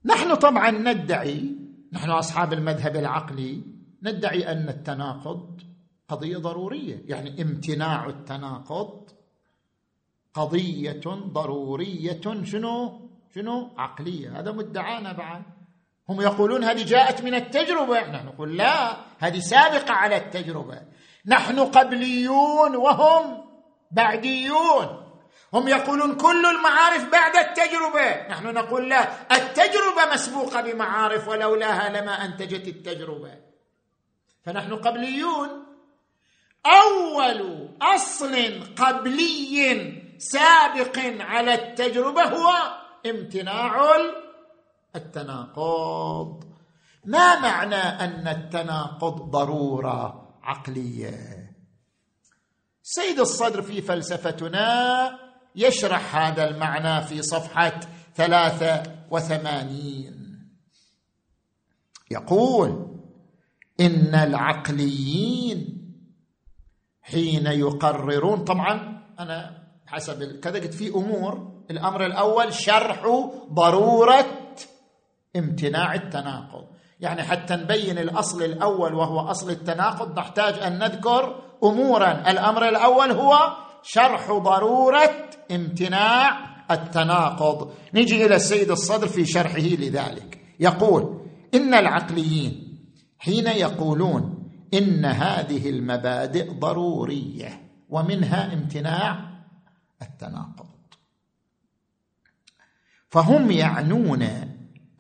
نحن 0.05 0.35
طبعا 0.35 0.71
ندعي 0.71 1.57
نحن 1.93 2.11
أصحاب 2.11 2.53
المذهب 2.53 2.97
العقلي 2.97 3.63
ندعي 4.03 4.53
أن 4.53 4.69
التناقض 4.69 5.61
قضية 6.09 6.37
ضرورية 6.37 7.03
يعني 7.07 7.43
امتناع 7.43 8.07
التناقض 8.07 9.11
قضية 10.35 11.01
ضرورية 11.07 12.21
شنو؟ 12.45 13.01
شنو؟ 13.35 13.71
عقلية. 13.79 14.41
هذا 14.41 14.53
مدعانا 14.53 15.13
بعد. 15.13 15.43
هم 16.09 16.21
يقولون 16.21 16.65
هذه 16.65 16.85
جاءت 16.85 17.25
من 17.25 17.35
التجربة. 17.35 18.11
نحن 18.11 18.27
نقول 18.27 18.57
لا 18.57 18.97
هذه 19.19 19.39
سابقة 19.39 19.93
على 19.93 20.17
التجربة. 20.17 20.83
نحن 21.27 21.59
قبليون 21.59 22.77
وهم 22.77 23.45
بعديون. 23.91 25.00
هم 25.53 25.69
يقولون 25.69 26.17
كل 26.17 26.47
المعارف 26.47 27.05
بعد 27.05 27.37
التجربة. 27.37 28.29
نحن 28.29 28.47
نقول 28.55 28.89
لا 28.89 29.35
التجربة 29.37 30.13
مسبوقة 30.15 30.61
بمعارف 30.61 31.29
ولولاها 31.29 31.89
لما 32.01 32.25
أنتجت 32.25 32.69
التجربة. 32.69 33.39
فنحن 34.45 34.75
قبليون. 34.75 35.49
أول 36.67 37.69
أصل 37.83 38.65
قبلي 38.77 39.93
سابق 40.19 40.99
على 41.21 41.55
التجربة 41.55 42.23
هو 42.23 42.53
امتناع 43.07 43.97
التناقض. 44.97 46.45
ما 47.05 47.41
معنى 47.41 47.75
أن 47.75 48.29
التناقض 48.29 49.31
ضرورة 49.31 50.29
عقلية؟ 50.43 51.51
سيد 52.83 53.21
الصدر 53.21 53.63
في 53.63 53.83
فلسفتنا 53.83 55.30
يشرح 55.57 56.17
هذا 56.17 56.49
المعنى 56.49 57.07
في 57.07 57.23
صفحة 57.23 57.81
ثلاثة 58.15 58.83
وثمانين. 59.11 60.17
يقول 62.11 63.01
إن 63.81 64.15
العقليين 64.15 65.81
حين 67.03 67.47
يقررون 67.47 68.45
طبعا 68.45 69.03
أنا 69.21 69.61
حسب 69.87 70.41
كذا 70.41 70.61
قلت 70.61 70.75
في 70.75 70.89
أمور 70.89 71.63
الأمر 71.71 72.07
الأول 72.07 72.55
شرح 72.55 73.03
ضرورة 73.53 74.27
امتناع 75.37 75.95
التناقض. 75.95 76.67
يعني 77.01 77.23
حتى 77.23 77.55
نبين 77.55 77.99
الأصل 77.99 78.43
الأول 78.43 78.95
وهو 78.95 79.21
أصل 79.21 79.51
التناقض 79.51 80.19
نحتاج 80.19 80.59
أن 80.59 80.79
نذكر 80.79 81.43
امورا. 81.65 82.31
الأمر 82.31 82.69
الأول 82.69 83.11
هو 83.11 83.57
شرح 83.83 84.33
ضرورة 84.33 85.31
امتناع 85.51 86.51
التناقض. 86.71 87.73
نجي 87.95 88.27
إلى 88.27 88.37
السيد 88.37 88.71
الصدر 88.71 89.09
في 89.09 89.27
شرحه 89.27 89.59
لذلك. 89.59 90.41
يقول 90.61 91.21
إن 91.55 91.75
العقليين 91.75 92.79
حين 93.19 93.47
يقولون 93.47 94.51
إن 94.75 95.05
هذه 95.05 95.71
المبادئ 95.71 96.53
ضرورية 96.53 97.61
ومنها 97.89 98.55
امتناع 98.55 99.31
التناقض. 100.03 100.67
فهم 103.09 103.51
يعنون 103.51 104.23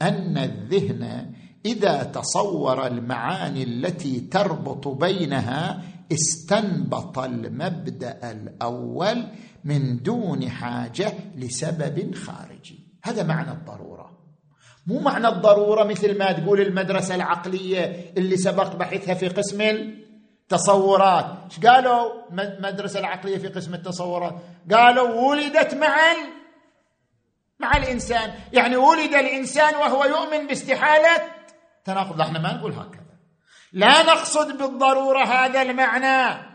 أن 0.02 0.38
الذهن 0.38 1.32
إذا 1.66 2.02
تصور 2.02 2.86
المعاني 2.86 3.62
التي 3.62 4.20
تربط 4.20 4.88
بينها 4.88 5.82
استنبط 6.12 7.18
المبدأ 7.18 8.30
الأول 8.30 9.26
من 9.64 10.02
دون 10.02 10.50
حاجة 10.50 11.12
لسبب 11.36 12.14
خارجي. 12.14 12.78
هذا 13.04 13.22
معنى 13.22 13.50
الضرورة. 13.50 14.10
مو 14.86 15.00
معنى 15.00 15.28
الضرورة 15.28 15.84
مثل 15.84 16.18
ما 16.18 16.32
تقول 16.32 16.60
المدرسة 16.60 17.14
العقلية 17.14 18.12
اللي 18.16 18.36
سبق 18.36 18.76
بحثها 18.76 19.14
في 19.14 19.28
قسم 19.28 19.60
التصورات. 19.60 21.26
إيش 21.44 21.66
قالوا 21.66 22.12
المدرسة 22.32 23.00
العقلية 23.00 23.38
في 23.38 23.48
قسم 23.48 23.74
التصورات؟ 23.74 24.34
قالوا 24.70 25.28
ولدت 25.28 25.74
مع 25.74 25.96
مع 27.60 27.76
الإنسان. 27.76 28.30
يعني 28.52 28.76
ولد 28.76 29.14
الإنسان 29.14 29.74
وهو 29.74 30.04
يؤمن 30.04 30.46
باستحالة 30.46 31.22
تناقض. 31.84 32.20
إحنا 32.20 32.38
ما 32.38 32.52
نقول 32.52 32.72
هكذا. 32.72 32.99
لا 33.72 34.02
نقصد 34.02 34.58
بالضرورة 34.58 35.24
هذا 35.24 35.62
المعنى. 35.62 36.50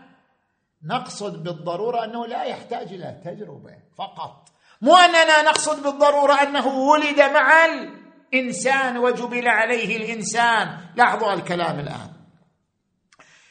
نقصد 0.84 1.42
بالضرورة 1.42 2.04
أنه 2.04 2.26
لا 2.26 2.42
يحتاج 2.42 2.92
إلى 2.92 3.20
تجربة 3.24 3.74
فقط. 3.98 4.48
مو 4.80 4.96
أننا 4.96 5.42
نقصد 5.42 5.82
بالضرورة 5.82 6.34
أنه 6.34 6.66
ولد 6.66 7.20
مع 7.20 7.52
الإنسان 7.64 8.96
وجبل 8.96 9.48
عليه 9.48 9.96
الإنسان. 9.96 10.78
لاحظوا 10.96 11.32
الكلام 11.32 11.80
الآن. 11.80 12.10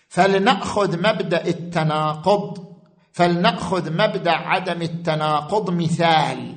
فلنأخذ 0.10 0.98
مبدأ 0.98 1.46
التناقض. 1.46 2.76
فلنأخذ 3.14 3.92
مبدأ 3.92 4.32
عدم 4.32 4.82
التناقض 4.82 5.70
مثال. 5.70 6.56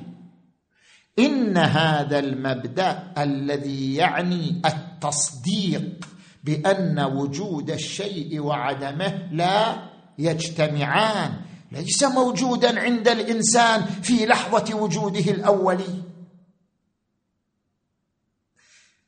إن 1.19 1.57
هذا 1.57 2.19
المبدأ 2.19 3.13
الذي 3.17 3.95
يعني 3.95 4.61
التصديق 4.65 6.05
بأن 6.43 6.99
وجود 6.99 7.71
الشيء 7.71 8.39
وعدمه 8.39 9.29
لا 9.31 9.89
يجتمعان. 10.17 11.41
ليس 11.71 12.03
موجودا 12.03 12.79
عند 12.79 13.07
الإنسان 13.07 13.85
في 13.85 14.25
لحظة 14.25 14.75
وجوده 14.75 15.31
الاولي 15.31 16.03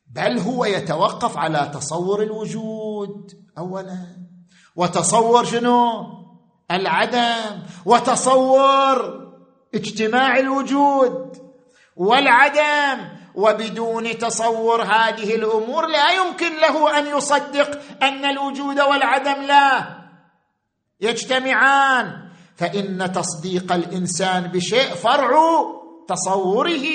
بل 0.06 0.38
هو 0.38 0.64
يتوقف 0.64 1.36
على 1.38 1.70
تصور 1.74 2.22
الوجود 2.22 3.32
اولا. 3.58 4.06
وتصور 4.76 5.44
شنو؟ 5.44 6.06
العدم. 6.70 7.62
وتصور 7.84 9.22
اجتماع 9.74 10.38
الوجود 10.38 11.38
والعدم. 11.96 13.11
وبدون 13.34 14.18
تصور 14.18 14.82
هذه 14.82 15.34
الأمور 15.34 15.86
لا 15.86 16.10
يمكن 16.10 16.60
له 16.60 16.98
أن 16.98 17.16
يصدق 17.16 17.80
أن 18.02 18.24
الوجود 18.24 18.80
والعدم 18.80 19.42
لا. 19.42 19.96
يجتمعان. 21.00 22.28
فإن 22.56 23.12
تصديق 23.12 23.72
الإنسان 23.72 24.42
بشيء 24.42 24.94
فرع 24.94 25.30
تصوره. 26.08 26.86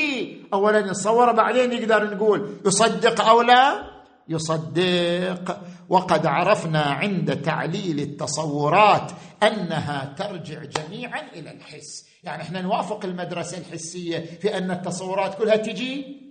اولا 0.54 0.80
يتصور 0.80 1.32
بعدين 1.32 1.70
نقدر 1.70 2.16
نقول 2.16 2.58
يصدق 2.66 3.26
أو 3.26 3.42
لا؟ 3.42 3.84
يصدق. 4.30 5.62
وقد 5.90 6.26
عرفنا 6.26 6.82
عند 6.82 7.42
تعليل 7.42 8.00
التصورات 8.00 9.12
أنها 9.44 10.16
ترجع 10.18 10.64
جميعا 10.64 11.22
إلى 11.36 11.52
الحس. 11.52 12.08
يعني 12.24 12.44
إحنا 12.44 12.62
نوافق 12.62 13.06
المدرسة 13.06 13.58
الحسية 13.58 14.38
في 14.42 14.58
أن 14.58 14.72
التصورات 14.72 15.38
كلها 15.38 15.56
تجي 15.56 16.27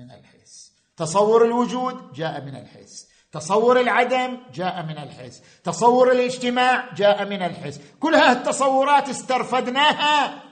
من 0.00 0.10
الحس. 0.10 0.72
تصور 0.96 1.44
الوجود 1.44 2.12
جاء 2.12 2.44
من 2.44 2.56
الحس. 2.56 3.08
تصور 3.32 3.80
العدم 3.80 4.38
جاء 4.54 4.82
من 4.82 4.98
الحس. 4.98 5.42
تصور 5.64 6.12
الاجتماع 6.12 6.94
جاء 6.94 7.24
من 7.24 7.42
الحس. 7.42 7.80
كل 8.00 8.14
هذه 8.14 8.32
التصورات 8.32 9.08
استرفدناها 9.08 10.42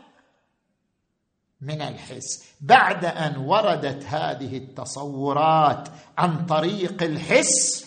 من 1.60 1.82
الحس. 1.82 2.44
بعد 2.60 3.04
أن 3.04 3.36
وردت 3.36 4.04
هذه 4.04 4.56
التصورات 4.56 5.88
عن 6.18 6.46
طريق 6.46 7.02
الحس 7.02 7.86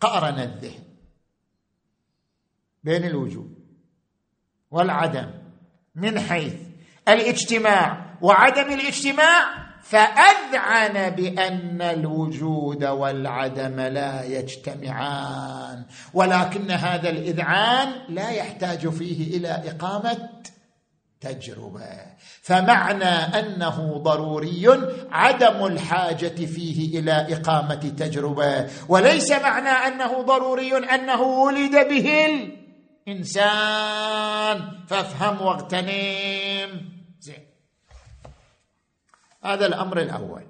قارن 0.00 0.38
الذهن 0.38 0.84
بين 2.84 3.04
الوجود 3.04 3.54
والعدم. 4.70 5.30
من 5.94 6.20
حيث 6.20 6.54
الاجتماع 7.08 8.16
وعدم 8.22 8.72
الاجتماع 8.72 9.61
فأذعن 9.82 11.10
بأن 11.10 11.82
الوجود 11.82 12.84
والعدم 12.84 13.80
لا 13.80 14.24
يجتمعان 14.24 15.84
ولكن 16.14 16.70
هذا 16.70 17.10
الإذعان 17.10 17.88
لا 18.08 18.30
يحتاج 18.30 18.88
فيه 18.88 19.36
إلى 19.36 19.48
إقامة 19.48 20.28
تجربة. 21.20 22.12
فمعنى 22.42 23.04
أنه 23.04 23.98
ضروري 24.04 24.68
عدم 25.10 25.66
الحاجة 25.66 26.46
فيه 26.46 26.98
إلى 27.00 27.26
إقامة 27.30 27.74
تجربة 27.74 28.66
وليس 28.88 29.32
معنى 29.32 29.68
أنه 29.68 30.22
ضروري 30.22 30.76
أنه 30.76 31.22
ولد 31.22 31.88
به 31.88 32.26
الإنسان. 33.06 34.60
فافهم 34.88 35.42
واغتنم. 35.42 36.91
هذا 39.44 39.66
الأمر 39.66 40.00
الأول. 40.00 40.46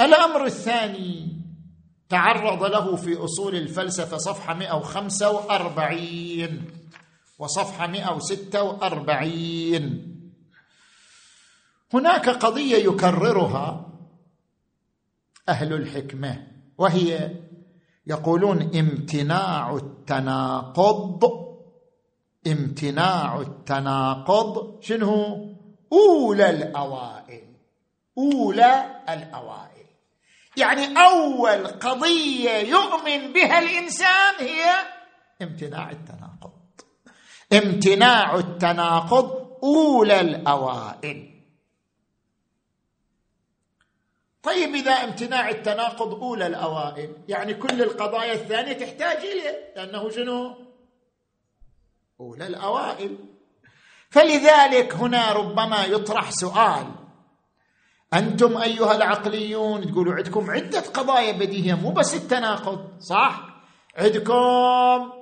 الأمر 0.00 0.44
الثاني 0.44 1.38
تعرض 2.08 2.64
له 2.64 2.96
في 2.96 3.16
أصول 3.16 3.54
الفلسفة 3.54 4.16
صفحة 4.16 4.54
145 4.54 6.64
وصفحة 7.38 7.86
146 7.86 10.18
هناك 11.94 12.28
قضية 12.28 12.76
يكررها 12.76 13.88
أهل 15.48 15.72
الحكمة 15.72 16.46
وهي 16.78 17.34
يقولون 18.06 18.76
امتناع 18.76 19.76
التناقض 19.76 21.24
امتناع 22.46 23.40
التناقض 23.40 24.80
شنو؟ 24.80 25.57
أولى 25.92 26.50
الأوائل. 26.50 27.54
أولى 28.18 29.02
الأوائل. 29.08 29.86
يعني 30.56 30.98
أول 30.98 31.66
قضية 31.66 32.50
يؤمن 32.50 33.32
بها 33.32 33.58
الإنسان 33.58 34.34
هي 34.38 34.70
امتناع 35.42 35.90
التناقض. 35.90 36.52
امتناع 37.52 38.34
التناقض 38.34 39.58
أولى 39.62 40.20
الأوائل. 40.20 41.28
طيب 44.42 44.74
إذا 44.74 44.92
امتناع 44.92 45.48
التناقض 45.48 46.14
أولى 46.14 46.46
الأوائل 46.46 47.16
يعني 47.28 47.54
كل 47.54 47.82
القضايا 47.82 48.32
الثانية 48.32 48.72
تحتاج 48.72 49.16
إليه 49.16 49.72
لأنه 49.76 50.10
شنو؟ 50.10 50.54
أولى 52.20 52.46
الأوائل. 52.46 53.18
فلذلك 54.10 54.94
هنا 54.94 55.32
ربما 55.32 55.84
يطرح 55.84 56.30
سؤال. 56.30 56.86
أنتم 58.14 58.56
أيها 58.56 58.96
العقليون 58.96 59.92
تقولوا 59.92 60.14
عندكم 60.14 60.50
عدة 60.50 60.80
قضايا 60.80 61.32
بديهية 61.32 61.74
مو 61.74 61.90
بس 61.90 62.14
التناقض 62.14 63.00
صح؟ 63.00 63.40
عندكم 63.96 65.12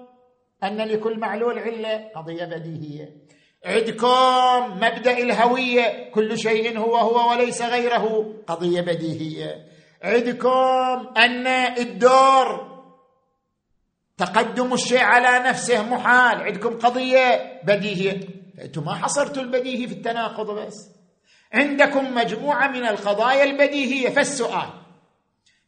أن 0.65 0.77
لكل 0.77 1.19
معلول 1.19 1.59
علة 1.59 2.11
قضية 2.17 2.45
بديهية. 2.45 3.27
عندكم 3.65 4.77
مبدأ 4.77 5.19
الهوية 5.19 6.11
كل 6.11 6.39
شيء 6.39 6.79
هو 6.79 6.97
هو 6.97 7.31
وليس 7.31 7.63
غيره 7.63 8.35
قضية 8.47 8.81
بديهية. 8.81 9.67
عندكم 10.03 11.07
أن 11.17 11.47
الدور 11.79 12.77
تقدم 14.19 14.75
الشيء 14.75 15.03
على 15.03 15.49
نفسه 15.49 15.83
محال 15.83 16.43
عندكم 16.43 16.79
قضية 16.79 17.61
بديهية. 17.65 18.36
فانتم 18.57 18.85
ما 18.85 18.95
حصرتوا 18.95 19.43
البديهي 19.43 19.89
في 19.89 19.95
التناقض 19.95 20.51
بس. 20.51 20.91
عندكم 21.53 22.15
مجموعة 22.15 22.69
من 22.69 22.87
القضايا 22.87 23.45
البديهية. 23.45 24.09
فالسؤال 24.09 24.69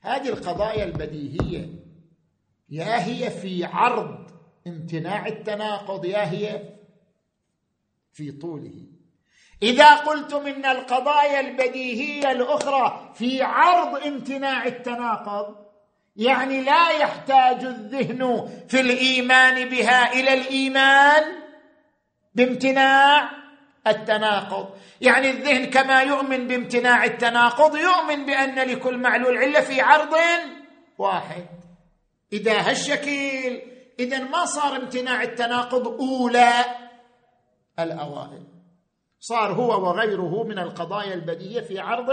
هذه 0.00 0.28
القضايا 0.28 0.84
البديهية 0.84 1.68
يا 2.70 3.06
هي 3.06 3.30
في 3.30 3.64
عرض 3.64 4.30
امتناع 4.66 5.26
التناقض 5.26 6.04
يا 6.04 6.30
هي 6.30 6.62
في 8.12 8.32
طوله. 8.32 8.86
إذا 9.62 9.94
قلتم 9.94 10.46
إن 10.46 10.66
القضايا 10.66 11.40
البديهية 11.40 12.30
الأخرى 12.30 13.12
في 13.14 13.42
عرض 13.42 14.02
امتناع 14.06 14.66
التناقض 14.66 15.56
يعني 16.16 16.62
لا 16.62 16.90
يحتاج 16.90 17.64
الذهن 17.64 18.48
في 18.68 18.80
الإيمان 18.80 19.68
بها 19.68 20.12
إلى 20.12 20.34
الإيمان 20.34 21.47
بامتناع 22.38 23.30
التناقض. 23.86 24.68
يعني 25.00 25.30
الذهن 25.30 25.64
كما 25.70 26.02
يؤمن 26.02 26.48
بامتناع 26.48 27.04
التناقض 27.04 27.76
يؤمن 27.76 28.26
بأن 28.26 28.54
لكل 28.54 28.98
معلول 28.98 29.38
علة 29.38 29.60
في 29.60 29.80
عرض 29.80 30.14
واحد. 30.98 31.46
إذا 32.32 32.60
هالشكل 32.60 33.60
إذا 33.98 34.18
ما 34.18 34.44
صار 34.44 34.76
امتناع 34.76 35.22
التناقض 35.22 35.86
أولى 35.86 36.52
الأوائل. 37.78 38.42
صار 39.20 39.52
هو 39.52 39.88
وغيره 39.88 40.44
من 40.44 40.58
القضايا 40.58 41.14
البديهيه 41.14 41.60
في 41.60 41.78
عرض 41.78 42.08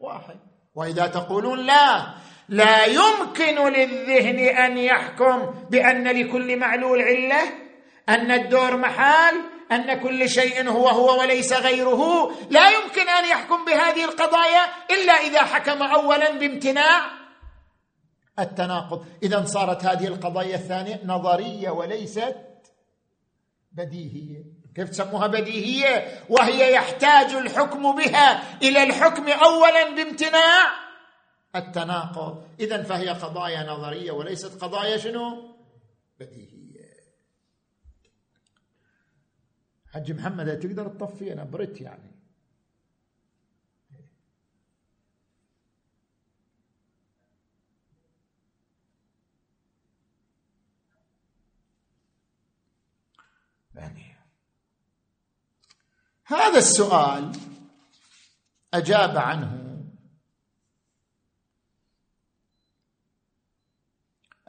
واحد. 0.00 0.36
وإذا 0.74 1.06
تقولون 1.06 1.66
لا 1.66 2.14
لا 2.48 2.84
يمكن 2.84 3.68
للذهن 3.68 4.38
أن 4.38 4.78
يحكم 4.78 5.54
بأن 5.70 6.08
لكل 6.08 6.56
معلول 6.58 7.02
علة 7.02 7.42
أن 8.08 8.30
الدور 8.30 8.76
محال 8.76 9.34
أن 9.72 10.00
كل 10.00 10.30
شيء 10.30 10.68
هو 10.68 10.88
هو 10.88 11.20
وليس 11.20 11.52
غيره. 11.52 12.30
لا 12.50 12.70
يمكن 12.70 13.08
أن 13.08 13.24
يحكم 13.24 13.64
بهذه 13.64 14.04
القضايا 14.04 14.64
إلا 14.90 15.12
إذا 15.12 15.42
حكم 15.42 15.82
اولا 15.82 16.38
بامتناع 16.38 17.10
التناقض. 18.38 19.06
إذا 19.22 19.44
صارت 19.44 19.84
هذه 19.84 20.06
القضايا 20.06 20.54
الثانية 20.54 21.00
نظرية 21.04 21.70
وليست 21.70 22.36
بديهية. 23.72 24.44
كيف 24.76 24.88
تسموها 24.88 25.26
بديهية؟ 25.26 26.24
وهي 26.28 26.72
يحتاج 26.72 27.34
الحكم 27.34 27.96
بها 27.96 28.58
إلى 28.62 28.82
الحكم 28.82 29.28
اولا 29.28 29.94
بامتناع 29.94 30.70
التناقض. 31.56 32.44
اذا 32.60 32.82
فهي 32.82 33.08
قضايا 33.08 33.62
نظرية 33.62 34.12
وليست 34.12 34.62
قضايا 34.62 34.96
شنو؟ 34.96 35.54
بديهية. 36.20 36.59
حج 39.90 40.12
محمد 40.12 40.58
تقدر 40.58 40.88
تطفي؟ 40.88 41.32
أنا 41.32 41.44
بريت 41.44 41.80
يعني. 41.80 42.10
يعني. 53.74 54.16
هذا 56.24 56.58
السؤال 56.58 57.32
أجاب 58.74 59.16
عنه 59.16 59.60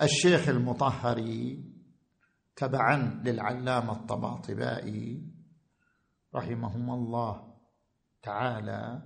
الشيخ 0.02 0.50
المطهري 0.50 1.64
تبعا 2.56 3.22
للعلامة 3.26 3.94
الطباطبائي 3.94 5.31
رحمهما 6.36 6.94
الله 6.94 7.54
تعالى 8.24 9.02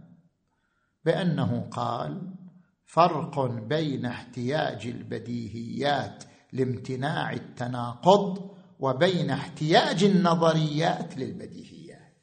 بأنه 1.06 1.70
قال 1.72 2.36
فرق 2.86 3.46
بين 3.46 4.06
احتياج 4.06 4.88
البديهيات 4.88 6.24
لامتناع 6.54 7.34
التناقض 7.34 8.56
وبين 8.80 9.32
احتياج 9.32 10.04
النظريات 10.04 11.18
للبديهيات. 11.18 12.16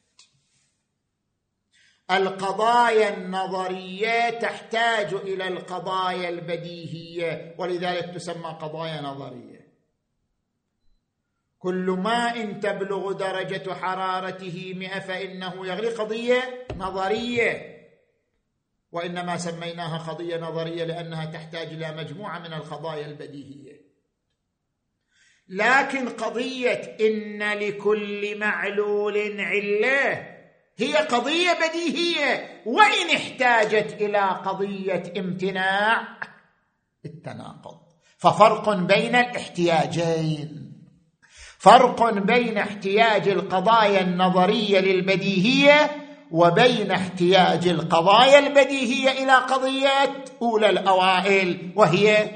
القضايا 2.11 3.17
النظرية 3.17 4.29
تحتاج 4.29 5.13
إلى 5.13 5.47
القضايا 5.47 6.29
البديهية 6.29 7.55
ولذلك 7.59 8.05
تسمى 8.15 8.57
قضايا 8.61 9.01
نظرية. 9.01 9.52
كل 11.63 11.85
ماء 11.85 12.51
تبلغ 12.51 13.11
درجة 13.11 13.73
حرارته 13.73 14.73
مئة 14.75 14.99
فإنه 14.99 15.67
يغلي 15.67 15.89
قضية 15.89 16.67
نظرية. 16.77 17.79
وإنما 18.91 19.37
سميناها 19.37 19.97
قضية 19.97 20.37
نظرية 20.37 20.83
لأنها 20.83 21.25
تحتاج 21.25 21.67
إلى 21.67 21.91
مجموعة 21.91 22.39
من 22.39 22.53
القضايا 22.53 23.05
البديهية. 23.05 23.81
لكن 25.47 26.09
قضية 26.09 26.97
إن 27.01 27.53
لكل 27.53 28.39
معلول 28.39 29.41
علة 29.41 30.27
هي 30.77 30.95
قضية 30.95 31.53
بديهية. 31.53 32.61
وإن 32.65 33.15
احتاجت 33.15 34.01
إلى 34.01 34.19
قضية 34.19 35.13
امتناع 35.17 36.19
التناقض. 37.05 37.79
ففرق 38.17 38.69
بين 38.73 39.15
الاحتياجين. 39.15 40.62
فرق 41.63 42.09
بين 42.13 42.57
احتياج 42.57 43.27
القضايا 43.27 44.01
النظرية 44.01 44.79
للبديهية 44.79 45.91
وبين 46.31 46.91
احتياج 46.91 47.67
القضايا 47.67 48.39
البديهية 48.39 49.11
إلى 49.11 49.33
قضيه 49.33 50.25
أولى 50.41 50.69
الأوائل 50.69 51.71
وهي 51.75 52.31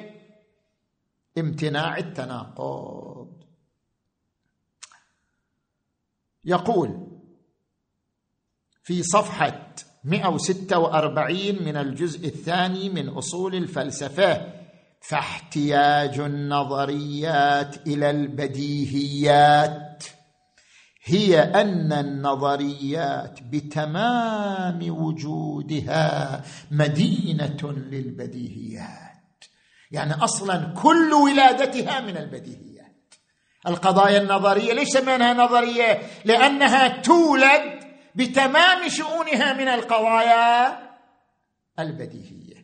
امتناع 1.38 1.98
التناقض. 1.98 3.28
يقول 6.46 7.08
في 8.84 9.04
صفحة 9.04 9.76
146 10.04 11.64
من 11.64 11.78
الجزء 11.78 12.28
الثاني 12.28 12.90
من 12.90 13.10
أصول 13.10 13.56
الفلسفة 13.56 14.57
فاحتياج 15.02 16.20
النظريات 16.20 17.88
إلى 17.88 18.10
البديهيات 18.10 20.04
هي 21.04 21.40
أن 21.40 21.94
النظريات 21.94 23.40
بتمام 23.44 24.80
وجودها 24.90 26.42
مدينة 26.72 27.58
للبديهيات. 27.92 29.44
يعني 29.92 30.14
أصلا 30.14 30.74
كل 30.84 31.14
ولادتها 31.14 32.00
من 32.00 32.18
البديهيات. 32.18 33.14
القضايا 33.68 34.22
النظرية 34.22 34.74
ليش 34.74 34.90
سميناها 34.90 35.34
نظرية 35.34 36.02
لأنها 36.26 36.88
تولد 36.88 37.80
بتمام 38.16 38.90
شؤونها 38.90 39.54
من 39.54 39.68
القضايا 39.68 40.78
البديهية. 41.80 42.57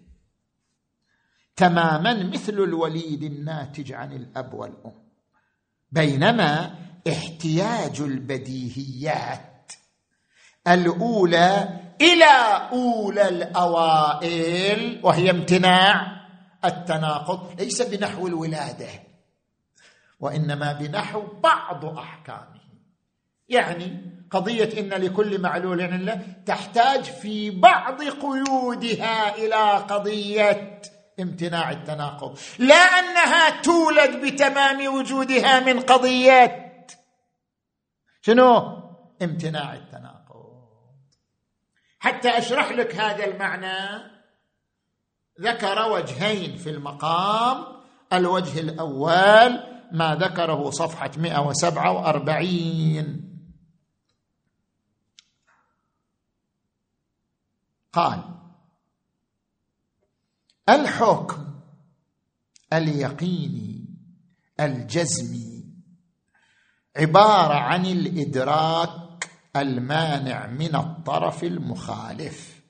تماما 1.56 2.24
مثل 2.24 2.54
الوليد 2.54 3.24
الناتج 3.24 3.91
عن 3.91 4.12
الأب 4.12 4.54
والأم. 4.54 4.93
بينما 5.91 6.76
احتياج 7.08 8.01
البديهيات 8.01 9.72
الأولى 10.68 11.80
إلى 12.01 12.70
أولى 12.72 13.30
الأوائل 13.30 14.99
وهي 15.04 15.30
امتناع 15.30 16.24
التناقض 16.66 17.62
ليس 17.62 17.82
بنحو 17.82 18.28
الولادة 18.28 18.89
وإنما 20.20 20.74
بنحو 20.74 21.22
بعض 21.43 21.86
أحكامه. 21.86 22.64
يعني 23.49 24.14
قضية 24.32 24.80
إن 24.80 24.89
لكل 24.89 25.41
معلول 25.41 25.82
عله 25.82 26.22
تحتاج 26.45 27.04
في 27.04 27.49
بعض 27.49 28.01
قيودها 28.01 29.36
إلى 29.36 29.78
قضية 29.78 30.82
امتناع 31.20 31.72
التناقض. 31.72 32.39
لا 32.59 32.76
أنها 32.76 33.61
تولد 33.61 34.26
بتمام 34.26 34.95
وجودها 34.95 35.59
من 35.59 35.80
قضيه 35.80 36.74
شنو؟ 38.22 38.84
امتناع 39.22 39.74
التناقض. 39.74 40.14
حتى 41.99 42.38
أشرح 42.38 42.72
لك 42.72 42.95
هذا 42.95 43.26
المعنى. 43.26 44.14
ذكر 45.41 45.91
وجهين 45.91 46.57
في 46.57 46.70
المقام. 46.70 47.84
الوجه 48.14 48.59
الأول 48.59 49.74
ما 49.91 50.16
ذكره 50.16 50.70
صفحة 50.70 51.11
147 51.18 53.30
قال 57.93 58.42
الحكم 60.70 61.53
اليقيني 62.74 63.86
الجزمي 64.59 65.64
عبارة 66.97 67.53
عن 67.53 67.86
الإدراك 67.86 69.30
المانع 69.55 70.47
من 70.47 70.76
الطرف 70.76 71.43
المخالف. 71.43 72.61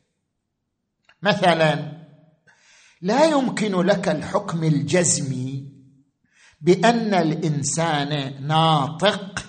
مثلا 1.22 2.04
لا 3.02 3.26
يمكن 3.26 3.82
لك 3.82 4.08
الحكم 4.10 4.64
الجزمي 4.64 5.74
بأن 6.62 7.14
الإنسان 7.14 8.44
ناطق 8.48 9.46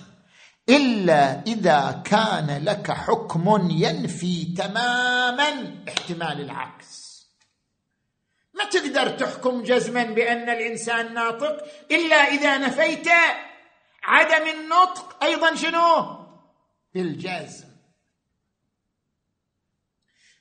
إلا 0.69 1.41
إذا 1.41 2.01
كان 2.05 2.63
لك 2.63 2.91
حكم 2.91 3.69
ينفي 3.69 4.45
تماما 4.45 5.83
احتمال 5.87 6.41
العكس. 6.41 7.04
ما 8.55 8.63
تقدر 8.63 9.09
تحكم 9.09 9.63
جزما 9.63 10.03
بأن 10.03 10.49
الإنسان 10.49 11.13
ناطق 11.13 11.63
إلا 11.91 12.15
إذا 12.15 12.57
نفيت 12.57 13.07
عدم 14.03 14.47
النطق. 14.47 15.23
أيضا 15.23 15.55
شنو؟ 15.55 16.25
بالجزم. 16.93 17.67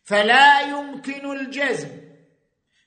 فلا 0.05 0.61
يمكن 0.61 1.33
الجزم 1.33 1.89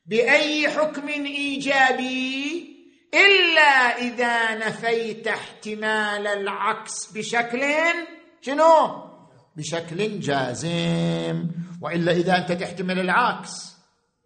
بأي 0.06 0.70
حكم 0.70 1.08
إيجابي 1.08 2.78
إلا 3.14 3.98
إذا 3.98 4.56
نفيت 4.56 5.28
احتمال 5.28 6.28
العكس 6.28 7.12
بشكل 7.12 7.64
شنو؟ 8.42 9.04
بشكل 9.56 10.20
جازم. 10.20 11.48
وإلا 11.82 12.12
إذا 12.12 12.38
أنت 12.38 12.52
تحتمل 12.52 13.00
العكس. 13.00 13.77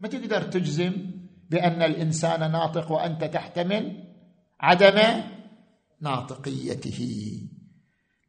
ما 0.01 0.07
تقدر 0.07 0.41
تجزم 0.41 1.11
بأن 1.49 1.81
الإنسان 1.81 2.51
ناطق 2.51 2.91
وأنت 2.91 3.23
تحتمل 3.23 4.13
عدم 4.59 5.23
ناطقيته. 6.01 7.01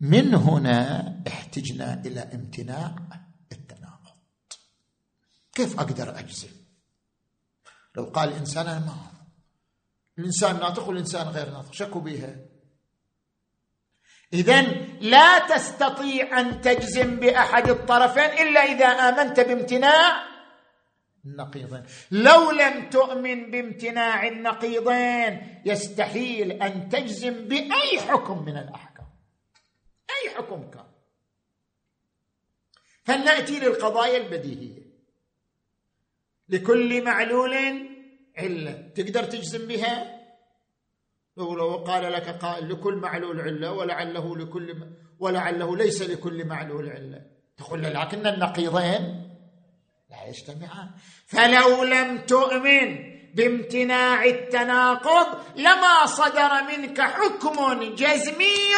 من 0.00 0.34
هنا 0.34 1.22
احتجنا 1.26 2.02
إلى 2.06 2.20
امتناع 2.20 2.96
التناقض. 3.52 4.16
كيف 5.54 5.80
أقدر 5.80 6.18
أجزم؟ 6.18 6.48
لو 7.96 8.04
قال 8.04 8.28
الإنسان 8.28 8.66
أنا 8.66 8.80
ما 8.80 9.12
الإنسان 10.18 10.60
ناطق 10.60 10.88
والإنسان 10.88 11.28
غير 11.28 11.50
ناطق 11.50 11.72
شكوا 11.72 12.00
بها 12.00 12.36
اذا 14.32 14.62
لا 15.00 15.56
تستطيع 15.56 16.40
أن 16.40 16.60
تجزم 16.60 17.16
بأحد 17.16 17.70
الطرفين 17.70 18.24
إلا 18.24 18.60
إذا 18.60 18.86
آمنت 18.86 19.40
بامتناع 19.40 20.31
النقيضين. 21.24 21.82
لو 22.10 22.50
لم 22.50 22.90
تؤمن 22.90 23.50
بامتناع 23.50 24.28
النقيضين 24.28 25.62
يستحيل 25.64 26.52
أن 26.52 26.88
تجزم 26.88 27.48
بأي 27.48 28.00
حكم 28.00 28.44
من 28.44 28.56
الأحكام. 28.56 29.06
أي 30.10 30.30
حكم 30.30 30.70
كان. 30.70 30.86
فلنأتي 33.04 33.60
للقضايا 33.60 34.16
البديهية. 34.16 34.82
لكل 36.48 37.04
معلول 37.04 37.54
علة. 38.36 38.72
تقدر 38.94 39.24
تجزم 39.24 39.68
بها؟ 39.68 40.22
لو 41.36 41.76
قال 41.76 42.12
لك 42.12 42.28
قائل 42.28 42.72
لكل 42.72 42.94
معلول 42.94 43.40
علة 43.40 43.72
ولعله 43.72 44.36
لكل 44.36 44.86
ولعله 45.18 45.76
ليس 45.76 46.02
لكل 46.02 46.44
معلول 46.44 46.90
علة. 46.90 47.26
تقول 47.56 47.82
لكن 47.82 48.26
النقيضين 48.26 49.31
لا 50.12 50.28
يجتمعان. 50.28 50.90
فلو 51.26 51.84
لم 51.84 52.18
تؤمن 52.18 53.12
بامتناع 53.34 54.24
التناقض 54.24 55.26
لما 55.56 56.06
صدر 56.06 56.50
منك 56.62 57.00
حكم 57.00 57.94
جزمي 57.94 58.72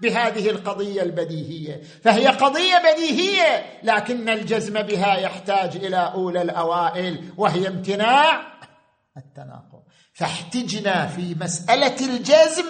بهذه 0.00 0.50
القضية 0.50 1.02
البديهية. 1.02 1.82
فهي 2.04 2.26
قضية 2.26 2.78
بديهية 2.78 3.80
لكن 3.82 4.28
الجزم 4.28 4.82
بها 4.82 5.16
يحتاج 5.16 5.76
إلى 5.76 6.12
أولى 6.14 6.42
الأوائل 6.42 7.24
وهي 7.36 7.68
امتناع 7.68 8.46
التناقض. 9.16 9.82
فاحتجنا 10.12 11.06
في 11.06 11.36
مسألة 11.40 12.06
الجزم 12.06 12.66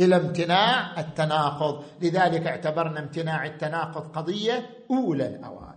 إلى 0.00 0.16
امتناع 0.16 1.00
التناقض. 1.00 1.84
لذلك 2.02 2.46
اعتبرنا 2.46 3.00
امتناع 3.00 3.46
التناقض 3.46 4.16
قضية 4.16 4.70
أولى 4.90 5.26
الأوائل. 5.26 5.71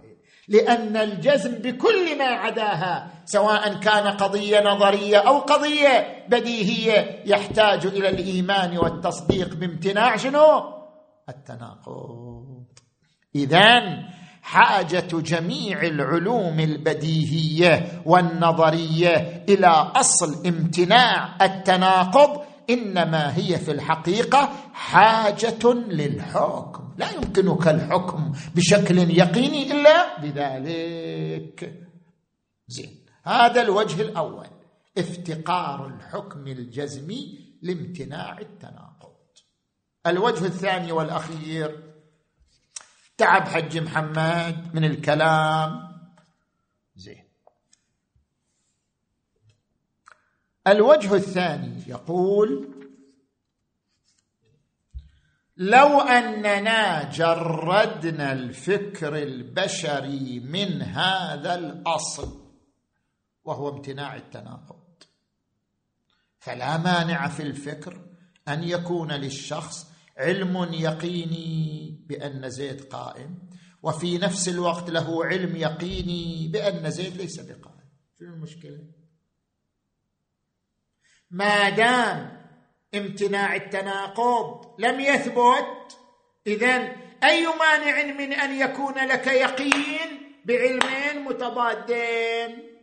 لأن 0.48 0.98
الجزم 0.98 1.52
بكل 1.52 2.18
ما 2.18 2.26
عداها 2.26 3.12
سواء 3.26 3.74
كان 3.74 4.08
قضية 4.08 4.60
نظرية 4.60 5.18
أو 5.18 5.40
قضية 5.40 6.26
بديهية 6.30 7.24
يحتاج 7.26 7.86
إلى 7.86 8.10
الإيمان 8.10 8.78
والتصديق 8.78 9.56
بامتناع 9.56 10.18
شنو؟ 10.18 10.64
التناقض. 11.30 12.64
اذا 13.36 13.82
حاجة 14.42 15.08
جميع 15.12 15.82
العلوم 15.82 16.60
البديهية 16.60 18.02
والنظرية 18.06 19.44
إلى 19.50 19.68
أصل 19.96 20.48
امتناع 20.48 21.36
التناقض 21.42 22.45
إنما 22.70 23.38
هي 23.38 23.58
في 23.58 23.72
الحقيقة 23.72 24.50
حاجة 24.74 25.74
للحكم. 25.74 26.96
لا 26.98 27.12
يمكنك 27.12 27.68
الحكم 27.68 28.34
بشكل 28.56 28.98
يقيني 28.98 29.72
إلا 29.72 30.22
بذلك. 30.22 31.84
زين. 32.68 33.06
هذا 33.24 33.62
الوجه 33.62 34.02
الأول. 34.02 34.48
افتقار 34.98 35.88
الحكم 35.88 36.48
الجزمي 36.48 37.40
لامتناع 37.62 38.40
التناقض. 38.40 39.16
الوجه 40.08 40.46
الثاني 40.46 40.92
والأخير. 40.92 41.96
تعب 43.18 43.48
حج 43.48 43.78
محمد 43.78 44.76
من 44.76 44.84
الكلام 44.84 45.96
زين 46.96 47.24
الوجه 50.68 51.16
الثاني 51.16 51.84
يقول 51.88 52.76
لو 55.58 56.02
أننا 56.02 57.10
جردنا 57.12 58.34
الفكر 58.34 59.18
البشري 59.18 60.40
من 60.40 60.82
هذا 60.82 61.56
الأصل 61.56 62.46
وهو 63.44 63.70
امتناع 63.70 64.16
التناقض. 64.16 64.86
فلا 66.40 66.78
مانع 66.78 67.28
في 67.28 67.44
الفكر 67.44 68.06
أن 68.48 68.64
يكون 68.64 69.12
للشخص 69.12 69.88
علم 70.18 70.74
يقيني 70.74 72.00
بأن 72.10 72.50
زيد 72.50 72.82
قائم 72.82 73.40
وفي 73.84 74.18
نفس 74.18 74.50
الوقت 74.50 74.90
له 74.90 75.26
علم 75.26 75.56
يقيني 75.56 76.48
بأن 76.48 76.92
زيد 76.92 77.18
ليس 77.18 77.40
بقائم. 77.40 77.90
شنو 78.20 78.34
المشكلة؟ 78.34 79.05
ما 81.32 81.70
دام 81.70 82.42
امتناع 82.96 83.56
التناقض 83.56 84.76
لم 84.80 85.00
يثبت 85.00 85.98
اذا 86.48 86.96
أي 87.24 87.48
مانع 87.48 88.04
من 88.04 88.34
أن 88.34 88.60
يكون 88.60 88.94
لك 88.94 89.28
يقين 89.28 90.36
بعلمين 90.46 91.24
متضادين؟ 91.24 92.76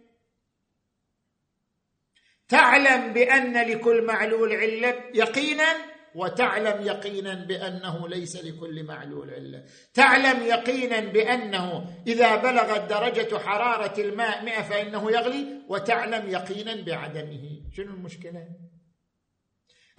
تعلم 2.49 3.13
بأن 3.13 3.71
لكل 3.71 4.03
معلول 4.03 4.53
علة 4.53 5.05
يقينا 5.15 5.92
وتعلم 6.15 6.87
يقينا 6.87 7.35
بأنه 7.35 8.09
ليس 8.09 8.45
لكل 8.45 8.83
معلول 8.83 9.31
علة. 9.31 9.65
تعلم 9.95 10.43
يقينا 10.43 11.01
بأنه 11.01 11.87
إذا 12.07 12.37
بلغت 12.37 12.91
درجه 12.91 13.39
حرارة 13.39 14.01
الماء 14.01 14.45
مئة 14.45 14.63
فإنه 14.63 15.11
يغلي 15.11 15.47
وتعلم 15.69 16.31
يقينا 16.31 16.83
بعدمه. 16.83 17.61
شنو 17.73 17.95
المشكلة؟ 17.95 18.49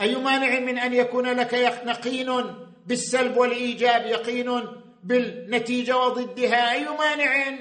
أي 0.01 0.15
مانع 0.15 0.59
من 0.59 0.77
أن 0.77 0.93
يكون 0.93 1.27
لك 1.27 1.53
يقين 1.53 2.29
بالسلب 2.85 3.37
والإيجاب 3.37 4.05
يقين 4.05 4.61
بالنتيجة 5.03 5.97
وضدها؟ 5.97 6.71
أي 6.71 6.85
مانع؟ 6.85 7.59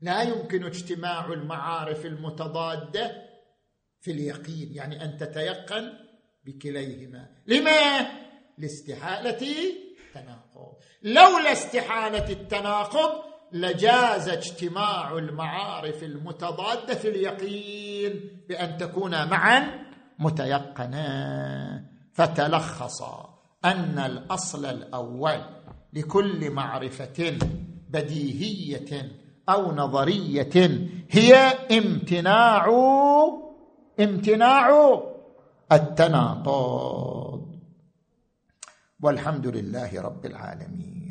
لا 0.00 0.22
يمكن 0.22 0.64
اجتماع 0.64 1.26
المعارف 1.26 2.06
المتضادة 2.06 3.31
في 4.02 4.10
اليقين 4.10 4.68
يعني 4.72 5.04
أن 5.04 5.16
تتيقن 5.16 5.92
بكليهما. 6.44 7.28
لما؟ 7.46 8.06
لاستحالة 8.58 9.38
التناقض. 9.40 10.72
لولا 11.02 11.52
استحالة 11.52 12.30
التناقض 12.30 13.22
لجاز 13.52 14.28
اجتماع 14.28 15.18
المعارف 15.18 16.02
المتضادة 16.02 16.94
في 16.94 17.08
اليقين 17.08 18.44
بأن 18.48 18.76
تكون 18.76 19.28
معا 19.28 19.84
متيقنا. 20.18 21.84
فتلخص 22.12 23.02
أن 23.64 23.98
الأصل 23.98 24.64
الأول 24.64 25.40
لكل 25.92 26.50
معرفة 26.50 27.38
بديهية 27.88 29.12
أو 29.48 29.72
نظرية 29.72 30.80
هي 31.10 31.34
امتناع 31.78 32.66
امتناع 34.04 35.00
التناقض. 35.72 37.42
والحمد 39.02 39.46
لله 39.46 40.02
رب 40.02 40.26
العالمين. 40.26 41.01